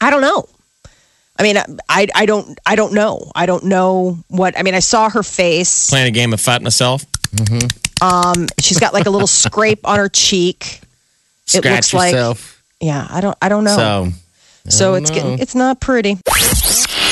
I 0.00 0.10
don't 0.10 0.22
know. 0.22 0.48
I 1.38 1.42
mean, 1.42 1.56
I 1.88 2.06
I 2.14 2.26
don't 2.26 2.58
I 2.66 2.76
don't 2.76 2.92
know. 2.92 3.32
I 3.34 3.46
don't 3.46 3.64
know 3.64 4.18
what. 4.28 4.58
I 4.58 4.62
mean, 4.62 4.74
I 4.74 4.80
saw 4.80 5.08
her 5.08 5.22
face. 5.22 5.88
Playing 5.88 6.08
a 6.08 6.10
game 6.10 6.34
of 6.34 6.40
fat 6.40 6.60
myself. 6.60 7.06
Um, 8.02 8.46
she's 8.60 8.78
got 8.80 8.92
like 8.94 9.06
a 9.06 9.10
little 9.10 9.26
scrape 9.42 9.86
on 9.86 9.98
her 9.98 10.08
cheek. 10.08 10.80
It 11.52 11.58
Scratch 11.58 11.64
looks 11.92 11.94
like 11.94 12.12
yourself. 12.12 12.62
yeah. 12.80 13.06
I 13.10 13.20
don't 13.20 13.36
I 13.42 13.48
don't 13.48 13.64
know. 13.64 13.76
So, 13.76 14.70
So, 14.70 14.94
it's 14.94 15.10
don't 15.10 15.16
getting 15.16 15.36
know. 15.36 15.42
it's 15.42 15.54
not 15.54 15.80
pretty. 15.80 16.14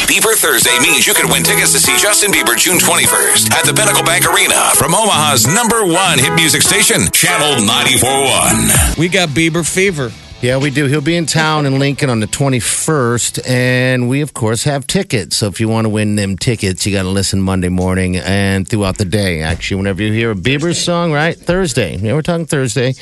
Bieber 0.09 0.33
Thursday 0.35 0.79
means 0.81 1.07
you 1.07 1.13
can 1.15 1.31
win 1.31 1.43
tickets 1.43 1.73
to 1.73 1.79
see 1.79 1.97
Justin 1.99 2.31
Bieber 2.31 2.57
June 2.57 2.79
21st 2.79 3.53
at 3.53 3.65
the 3.67 3.75
Pinnacle 3.75 4.03
Bank 4.05 4.25
Arena 4.33 4.71
from 4.75 4.95
Omaha's 4.95 5.47
number 5.47 5.85
one 5.85 6.19
hit 6.19 6.33
music 6.35 6.63
station, 6.63 7.11
Channel 7.13 7.63
94.1. 7.67 8.99
We 8.99 9.09
got 9.09 9.29
Bieber 9.31 9.69
fever. 9.69 10.11
Yeah, 10.41 10.59
we 10.59 10.71
do. 10.71 10.87
He'll 10.87 11.01
be 11.01 11.17
in 11.17 11.27
town 11.27 11.67
in 11.67 11.81
Lincoln 11.81 12.11
on 12.11 12.21
the 12.21 12.29
21st, 12.29 13.41
and 13.45 14.09
we, 14.09 14.21
of 14.21 14.35
course, 14.35 14.63
have 14.63 14.87
tickets. 14.87 15.37
So 15.37 15.49
if 15.49 15.59
you 15.59 15.67
want 15.69 15.87
to 15.87 15.89
win 15.89 16.15
them 16.15 16.37
tickets, 16.37 16.87
you 16.87 16.93
got 16.93 17.03
to 17.03 17.09
listen 17.09 17.41
Monday 17.41 17.69
morning 17.69 18.19
and 18.19 18.67
throughout 18.67 18.99
the 18.99 19.05
day. 19.05 19.43
Actually, 19.43 19.79
whenever 19.79 20.01
you 20.01 20.13
hear 20.13 20.31
a 20.31 20.37
Bieber 20.37 20.77
song, 20.77 21.11
right? 21.11 21.37
Thursday. 21.37 21.97
Yeah, 21.97 22.15
we're 22.15 22.23
talking 22.23 22.47
Thursday. 22.47 22.95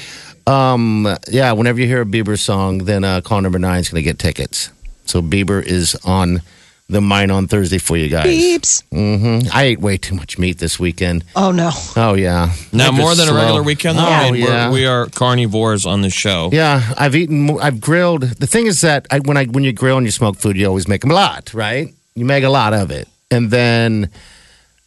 Um, 0.46 1.14
yeah, 1.28 1.52
whenever 1.52 1.78
you 1.78 1.86
hear 1.86 2.00
a 2.00 2.06
Bieber 2.06 2.38
song, 2.38 2.78
then 2.78 3.04
uh, 3.04 3.20
call 3.20 3.42
number 3.42 3.58
nine 3.58 3.80
is 3.80 3.90
going 3.90 4.02
to 4.02 4.10
get 4.10 4.18
tickets. 4.18 4.70
So 5.04 5.20
Bieber 5.20 5.62
is 5.62 5.94
on 6.06 6.40
the 6.88 7.00
mine 7.00 7.30
on 7.30 7.48
Thursday 7.48 7.78
for 7.78 7.96
you 7.96 8.08
guys. 8.08 8.26
Beeps. 8.26 8.82
hmm 8.90 9.48
I 9.52 9.64
ate 9.64 9.80
way 9.80 9.96
too 9.96 10.14
much 10.14 10.38
meat 10.38 10.58
this 10.58 10.78
weekend. 10.78 11.24
Oh 11.34 11.50
no. 11.50 11.70
Oh 11.96 12.14
yeah. 12.14 12.52
Now 12.72 12.88
I'm 12.88 12.94
more 12.94 13.10
just 13.12 13.26
than 13.26 13.34
a 13.34 13.36
regular 13.36 13.62
weekend, 13.62 13.98
though. 13.98 14.04
Oh, 14.04 14.10
I 14.10 14.30
mean, 14.30 14.42
yeah. 14.42 14.70
we're, 14.70 15.06
carnivores 15.06 15.84
on 15.84 16.02
the 16.02 16.10
show. 16.10 16.50
Yeah, 16.52 16.94
I've 16.96 17.16
eaten. 17.16 17.46
mo- 17.46 17.58
I've 17.58 17.80
grilled. 17.80 18.22
The 18.22 18.46
thing 18.46 18.66
is 18.66 18.82
that 18.82 19.06
I, 19.10 19.18
when 19.18 19.36
I 19.36 19.46
when 19.46 19.64
you 19.64 19.72
grill 19.72 19.96
and 19.96 20.06
you 20.06 20.12
smoke 20.12 20.36
food, 20.36 20.56
you 20.56 20.66
always 20.66 20.86
make 20.86 21.02
a 21.04 21.08
lot, 21.08 21.52
right? 21.52 21.92
You 22.14 22.24
make 22.24 22.44
a 22.44 22.48
lot 22.48 22.72
of 22.72 22.90
it, 22.90 23.08
and 23.30 23.50
then, 23.50 24.08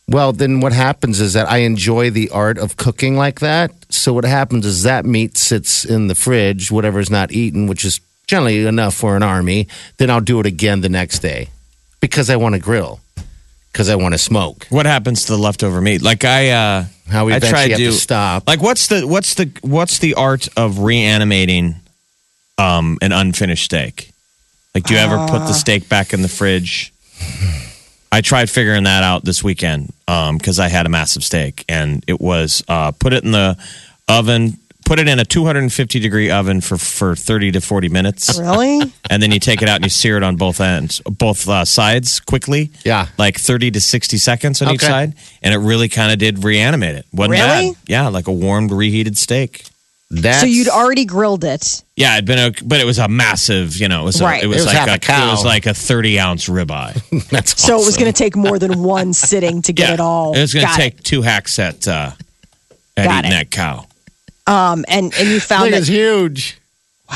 well, 0.07 0.31
then 0.31 0.61
what 0.61 0.71
happens 0.71 1.19
is 1.19 1.33
that 1.33 1.51
I 1.51 1.59
enjoy 1.59 2.11
the 2.11 2.29
art 2.29 2.57
of 2.57 2.77
cooking 2.77 3.17
like 3.17 3.41
that. 3.41 3.71
So 3.89 4.13
what 4.13 4.23
happens 4.23 4.65
is 4.65 4.83
that 4.83 5.05
meat 5.05 5.37
sits 5.37 5.83
in 5.83 6.07
the 6.07 6.15
fridge, 6.15 6.71
whatever's 6.71 7.09
not 7.11 7.31
eaten, 7.33 7.67
which 7.67 7.83
is 7.83 7.99
generally 8.25 8.65
enough 8.65 8.95
for 8.95 9.15
an 9.17 9.23
army. 9.23 9.67
Then 9.97 10.09
I'll 10.09 10.21
do 10.21 10.39
it 10.39 10.45
again 10.45 10.81
the 10.81 10.89
next 10.89 11.19
day 11.19 11.49
because 11.99 12.29
I 12.29 12.35
want 12.35 12.55
to 12.55 12.59
grill, 12.59 12.99
because 13.71 13.89
I 13.89 13.95
want 13.95 14.13
to 14.13 14.17
smoke. 14.17 14.67
What 14.69 14.85
happens 14.85 15.25
to 15.25 15.33
the 15.33 15.37
leftover 15.37 15.81
meat? 15.81 16.01
Like 16.01 16.25
I, 16.25 16.49
uh, 16.49 16.85
How 17.09 17.25
we 17.25 17.33
I 17.33 17.37
eventually 17.37 17.51
tried 17.51 17.71
have 17.71 17.79
to 17.79 17.85
to 17.85 17.91
stop. 17.93 18.47
Like 18.47 18.61
what's 18.61 18.87
the 18.87 19.07
what's 19.07 19.33
the 19.35 19.51
what's 19.61 19.99
the 19.99 20.15
art 20.15 20.47
of 20.57 20.79
reanimating 20.79 21.75
um, 22.57 22.97
an 23.01 23.11
unfinished 23.11 23.65
steak? 23.65 24.11
Like, 24.75 24.83
do 24.83 24.93
you 24.93 24.99
ever 24.99 25.17
put 25.27 25.39
the 25.39 25.53
steak 25.53 25.89
back 25.89 26.13
in 26.13 26.21
the 26.21 26.27
fridge? 26.27 26.93
I 28.11 28.21
tried 28.21 28.49
figuring 28.49 28.83
that 28.83 29.03
out 29.03 29.23
this 29.23 29.43
weekend 29.43 29.93
because 30.05 30.59
I 30.59 30.67
had 30.67 30.85
a 30.85 30.89
massive 30.89 31.23
steak, 31.23 31.65
and 31.67 32.03
it 32.07 32.19
was 32.21 32.63
uh, 32.67 32.91
put 32.91 33.13
it 33.13 33.23
in 33.23 33.31
the 33.31 33.57
oven, 34.07 34.57
put 34.89 34.97
it 34.99 35.07
in 35.07 35.19
a 35.19 35.23
250 35.25 35.99
degree 35.99 36.31
oven 36.31 36.61
for 36.61 36.75
for 36.77 37.15
30 37.15 37.51
to 37.51 37.61
40 37.61 37.89
minutes, 37.89 38.39
Really? 38.39 38.81
and 39.09 39.21
then 39.21 39.31
you 39.31 39.39
take 39.39 39.61
it 39.61 39.69
out 39.69 39.75
and 39.75 39.85
you 39.85 39.89
sear 39.89 40.17
it 40.17 40.23
on 40.23 40.35
both 40.35 40.59
ends, 40.59 40.99
both 41.05 41.47
uh, 41.47 41.63
sides 41.63 42.19
quickly. 42.19 42.71
Yeah. 42.83 43.07
like 43.17 43.37
30 43.37 43.69
to 43.71 43.79
60 43.79 44.17
seconds 44.17 44.61
on 44.63 44.69
each 44.73 44.81
Okay. 44.83 44.87
side, 44.91 45.13
and 45.43 45.53
it 45.53 45.57
really 45.59 45.89
kind 45.89 46.11
of 46.11 46.17
did 46.17 46.43
reanimate 46.43 46.95
it. 46.95 47.05
Wasn't 47.13 47.31
Really? 47.33 47.71
bad. 47.73 47.75
Yeah, 47.87 48.07
like 48.07 48.27
a 48.27 48.31
warmed, 48.33 48.71
reheated 48.71 49.15
steak. 49.17 49.63
That's, 50.11 50.39
so 50.39 50.47
you'd 50.47 50.69
already 50.69 51.05
grilled 51.05 51.43
it. 51.43 51.83
Yeah, 51.95 52.13
it'd 52.15 52.25
been 52.25 52.39
a, 52.39 52.51
but 52.65 52.79
it 52.79 52.85
was 52.85 52.97
a 52.97 53.07
massive, 53.07 53.77
you 53.77 53.87
know, 53.87 54.01
it 54.01 54.05
was, 54.05 54.21
a, 54.21 54.23
Right. 54.25 54.43
it 54.43 54.47
was 54.47 54.57
It 54.57 54.59
was 54.61 54.65
like 54.65 54.75
half 54.77 54.87
a, 54.89 54.93
a 54.93 54.97
cow. 54.97 55.27
it 55.27 55.31
was 55.33 55.45
like 55.45 55.65
a 55.67 55.73
30 55.75 56.19
ounce 56.19 56.49
ribeye. 56.49 57.27
That's 57.29 57.61
So 57.61 57.73
it 57.75 57.77
was 57.77 57.89
awesome. 57.89 58.01
going 58.01 58.11
to 58.13 58.17
take 58.17 58.35
more 58.35 58.57
than 58.57 58.81
one 58.81 59.13
sitting 59.13 59.61
to 59.61 59.71
get 59.71 59.87
yeah, 59.89 59.93
it 59.93 59.99
all. 59.99 60.35
It 60.35 60.41
was 60.41 60.51
going 60.51 60.65
to 60.65 60.71
Got 60.71 60.77
take 60.77 61.03
two 61.03 61.21
hacks 61.21 61.59
at, 61.59 61.87
uh, 61.87 62.09
at 62.97 63.03
Got 63.05 63.19
eating 63.19 63.31
it. 63.33 63.35
that 63.35 63.51
cow. 63.51 63.85
Um, 64.49 64.83
and 64.87 65.13
and 65.15 65.29
you 65.29 65.39
found 65.39 65.63
Thing 65.63 65.71
that 65.73 65.81
is 65.81 65.87
huge. 65.87 66.59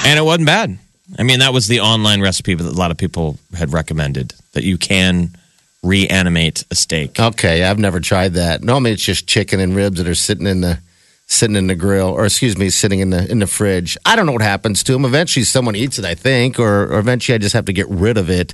And 0.06 0.20
it 0.20 0.22
wasn't 0.22 0.46
bad. 0.46 0.78
I 1.18 1.24
mean, 1.24 1.40
that 1.40 1.54
was 1.54 1.68
the 1.68 1.80
online 1.82 2.22
recipe 2.22 2.54
that 2.54 2.66
a 2.66 2.72
lot 2.72 2.92
of 2.92 2.98
people 2.98 3.38
had 3.56 3.74
recommended 3.74 4.34
that 4.54 4.64
you 4.64 4.78
can 4.78 5.36
reanimate 5.84 6.64
a 6.72 6.76
steak. 6.76 7.20
Okay, 7.20 7.64
I've 7.64 7.80
never 7.80 8.00
tried 8.00 8.34
that. 8.36 8.64
Normally, 8.64 8.92
it's 8.92 9.04
just 9.04 9.28
chicken 9.28 9.60
and 9.60 9.76
ribs 9.76 9.98
that 9.98 10.08
are 10.08 10.16
sitting 10.16 10.48
in 10.48 10.62
the 10.62 10.80
sitting 11.28 11.56
in 11.56 11.68
the 11.68 11.76
grill, 11.76 12.10
or 12.10 12.26
excuse 12.26 12.58
me, 12.58 12.70
sitting 12.70 13.00
in 13.00 13.10
the 13.10 13.30
in 13.30 13.40
the 13.40 13.48
fridge. 13.48 13.98
I 14.06 14.16
don't 14.16 14.26
know 14.26 14.32
what 14.32 14.42
happens 14.42 14.84
to 14.84 14.94
them. 14.94 15.06
Eventually, 15.06 15.44
someone 15.44 15.76
eats 15.76 16.00
it, 16.00 16.06
I 16.06 16.16
think, 16.16 16.60
or, 16.60 16.84
or 16.84 17.00
eventually, 17.00 17.36
I 17.36 17.40
just 17.40 17.54
have 17.54 17.66
to 17.66 17.74
get 17.74 17.90
rid 17.90 18.18
of 18.18 18.30
it. 18.30 18.54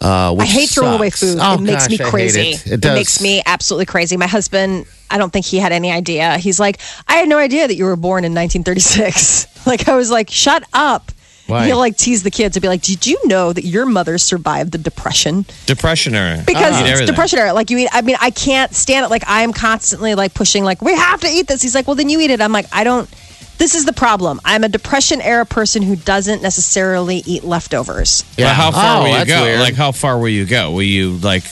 Uh, 0.00 0.36
I 0.38 0.44
hate 0.44 0.68
throwing 0.68 0.94
away 0.94 1.10
food. 1.10 1.38
Oh, 1.40 1.54
it 1.54 1.60
makes 1.60 1.88
gosh, 1.88 1.98
me 1.98 2.10
crazy. 2.10 2.40
It, 2.50 2.72
it 2.72 2.80
does. 2.80 2.94
makes 2.94 3.22
me 3.22 3.42
absolutely 3.46 3.86
crazy. 3.86 4.16
My 4.16 4.26
husband, 4.26 4.86
I 5.10 5.16
don't 5.16 5.32
think 5.32 5.46
he 5.46 5.58
had 5.58 5.72
any 5.72 5.90
idea. 5.90 6.36
He's 6.36 6.60
like, 6.60 6.80
I 7.08 7.14
had 7.14 7.28
no 7.28 7.38
idea 7.38 7.66
that 7.66 7.74
you 7.76 7.84
were 7.84 7.96
born 7.96 8.24
in 8.24 8.34
1936. 8.34 9.66
like, 9.66 9.88
I 9.88 9.96
was 9.96 10.10
like, 10.10 10.28
shut 10.30 10.64
up. 10.72 11.10
Why? 11.46 11.66
He'll 11.66 11.78
like 11.78 11.96
tease 11.96 12.22
the 12.22 12.30
kids 12.30 12.56
and 12.56 12.62
be 12.62 12.68
like, 12.68 12.80
Did 12.80 13.06
you 13.06 13.20
know 13.26 13.52
that 13.52 13.64
your 13.64 13.84
mother 13.84 14.16
survived 14.16 14.72
the 14.72 14.78
Depression? 14.78 15.44
Depression 15.66 16.14
era. 16.14 16.42
Because 16.46 16.80
Eat 16.80 16.86
it's. 16.86 17.06
Depression 17.06 17.38
era. 17.38 17.52
Like, 17.52 17.68
you 17.68 17.78
eat, 17.78 17.88
I 17.92 18.00
mean, 18.00 18.16
I 18.20 18.30
can't 18.30 18.74
stand 18.74 19.04
it. 19.04 19.10
Like, 19.10 19.28
I 19.28 19.42
am 19.42 19.52
constantly 19.52 20.14
like 20.14 20.32
pushing, 20.32 20.64
like, 20.64 20.80
we 20.80 20.94
have 20.94 21.20
to 21.20 21.28
eat 21.28 21.46
this. 21.46 21.60
He's 21.60 21.74
like, 21.74 21.86
Well, 21.86 21.96
then 21.96 22.08
you 22.08 22.20
eat 22.20 22.30
it. 22.30 22.40
I'm 22.40 22.52
like, 22.52 22.66
I 22.72 22.82
don't. 22.84 23.08
This 23.58 23.74
is 23.74 23.84
the 23.84 23.92
problem. 23.92 24.40
I'm 24.44 24.64
a 24.64 24.68
Depression 24.68 25.20
era 25.20 25.46
person 25.46 25.82
who 25.82 25.96
doesn't 25.96 26.42
necessarily 26.42 27.22
eat 27.24 27.44
leftovers. 27.44 28.24
Yeah. 28.36 28.48
But 28.48 28.54
how 28.54 28.70
far 28.72 29.00
Oh, 29.00 29.02
will 29.10 29.18
you 29.18 29.24
go? 29.24 29.42
weird. 29.42 29.60
Like, 29.60 29.74
how 29.74 29.92
far 29.92 30.18
will 30.18 30.28
you 30.28 30.44
go? 30.44 30.72
Will 30.72 30.82
you 30.82 31.12
like, 31.18 31.44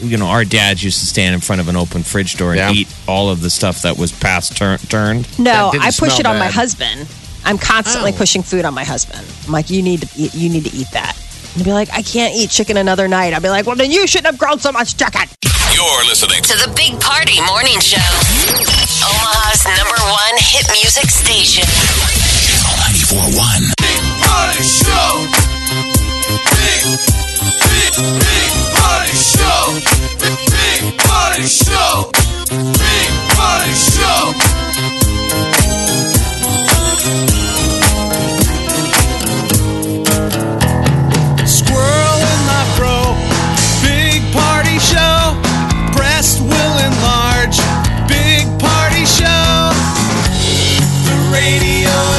you 0.00 0.16
know, 0.16 0.26
our 0.26 0.44
dads 0.44 0.82
used 0.84 1.00
to 1.00 1.06
stand 1.06 1.34
in 1.34 1.40
front 1.40 1.60
of 1.60 1.68
an 1.68 1.76
open 1.76 2.02
fridge 2.04 2.36
door 2.36 2.50
and 2.52 2.58
Yeah. 2.58 2.72
eat 2.72 2.88
all 3.08 3.28
of 3.30 3.40
the 3.42 3.50
stuff 3.50 3.82
that 3.82 3.98
was 3.98 4.12
past 4.12 4.56
tur- 4.56 4.78
turned. 4.88 5.26
No, 5.38 5.70
I 5.74 5.86
push 5.90 5.96
smell 6.14 6.20
it 6.20 6.26
on 6.26 6.38
my 6.38 6.46
husband. 6.48 7.06
I'm 7.44 7.58
constantly 7.58 8.12
Oh. 8.12 8.16
pushing 8.16 8.42
food 8.42 8.64
on 8.64 8.72
my 8.74 8.84
husband. 8.84 9.26
I'm 9.46 9.52
like, 9.52 9.68
you 9.68 9.82
need 9.82 10.02
to 10.02 10.08
eat, 10.16 10.34
you 10.34 10.48
need 10.48 10.64
to 10.64 10.74
eat 10.74 10.90
that. 10.92 11.16
And 11.54 11.56
he'd 11.56 11.64
be 11.64 11.72
like, 11.72 11.88
I 11.92 12.02
can't 12.02 12.34
eat 12.34 12.50
chicken 12.50 12.76
another 12.76 13.08
night. 13.08 13.34
I'd 13.34 13.42
be 13.42 13.48
like, 13.48 13.66
well, 13.66 13.76
then 13.76 13.90
you 13.90 14.06
shouldn't 14.06 14.26
have 14.26 14.38
grown 14.38 14.58
so 14.60 14.70
much 14.70 14.96
chicken. 14.96 15.22
You're 15.74 16.04
listening 16.06 16.42
To 16.42 16.56
the 16.66 16.72
Big 16.76 16.98
Party 17.00 17.40
Morning 17.42 17.78
Show. 17.80 17.98
Omaha's 19.08 19.64
number 19.64 20.00
one 20.04 20.36
hit 20.36 20.66
music 20.72 21.08
station. 21.10 21.64
Channel 22.44 22.76
941. 23.08 23.72
Party 24.20 24.64
show. 24.64 25.10
Big, 26.52 26.82
big, 27.64 27.92
big 27.96 28.50
party 28.76 29.16
show. 29.16 29.60
Big, 30.20 30.36
big 30.52 30.80
party 31.08 31.46
show. 31.48 32.10
Big 32.52 33.10
party 33.32 33.72
show. 33.72 34.20
Squirrel 41.46 42.20
in 42.32 42.40
my 42.50 42.64
fro. 42.76 43.16
Big 43.82 44.20
party 44.32 44.78
show. 44.78 45.36
Breast 45.96 46.40
will 46.40 46.78
enlarge. 46.78 47.27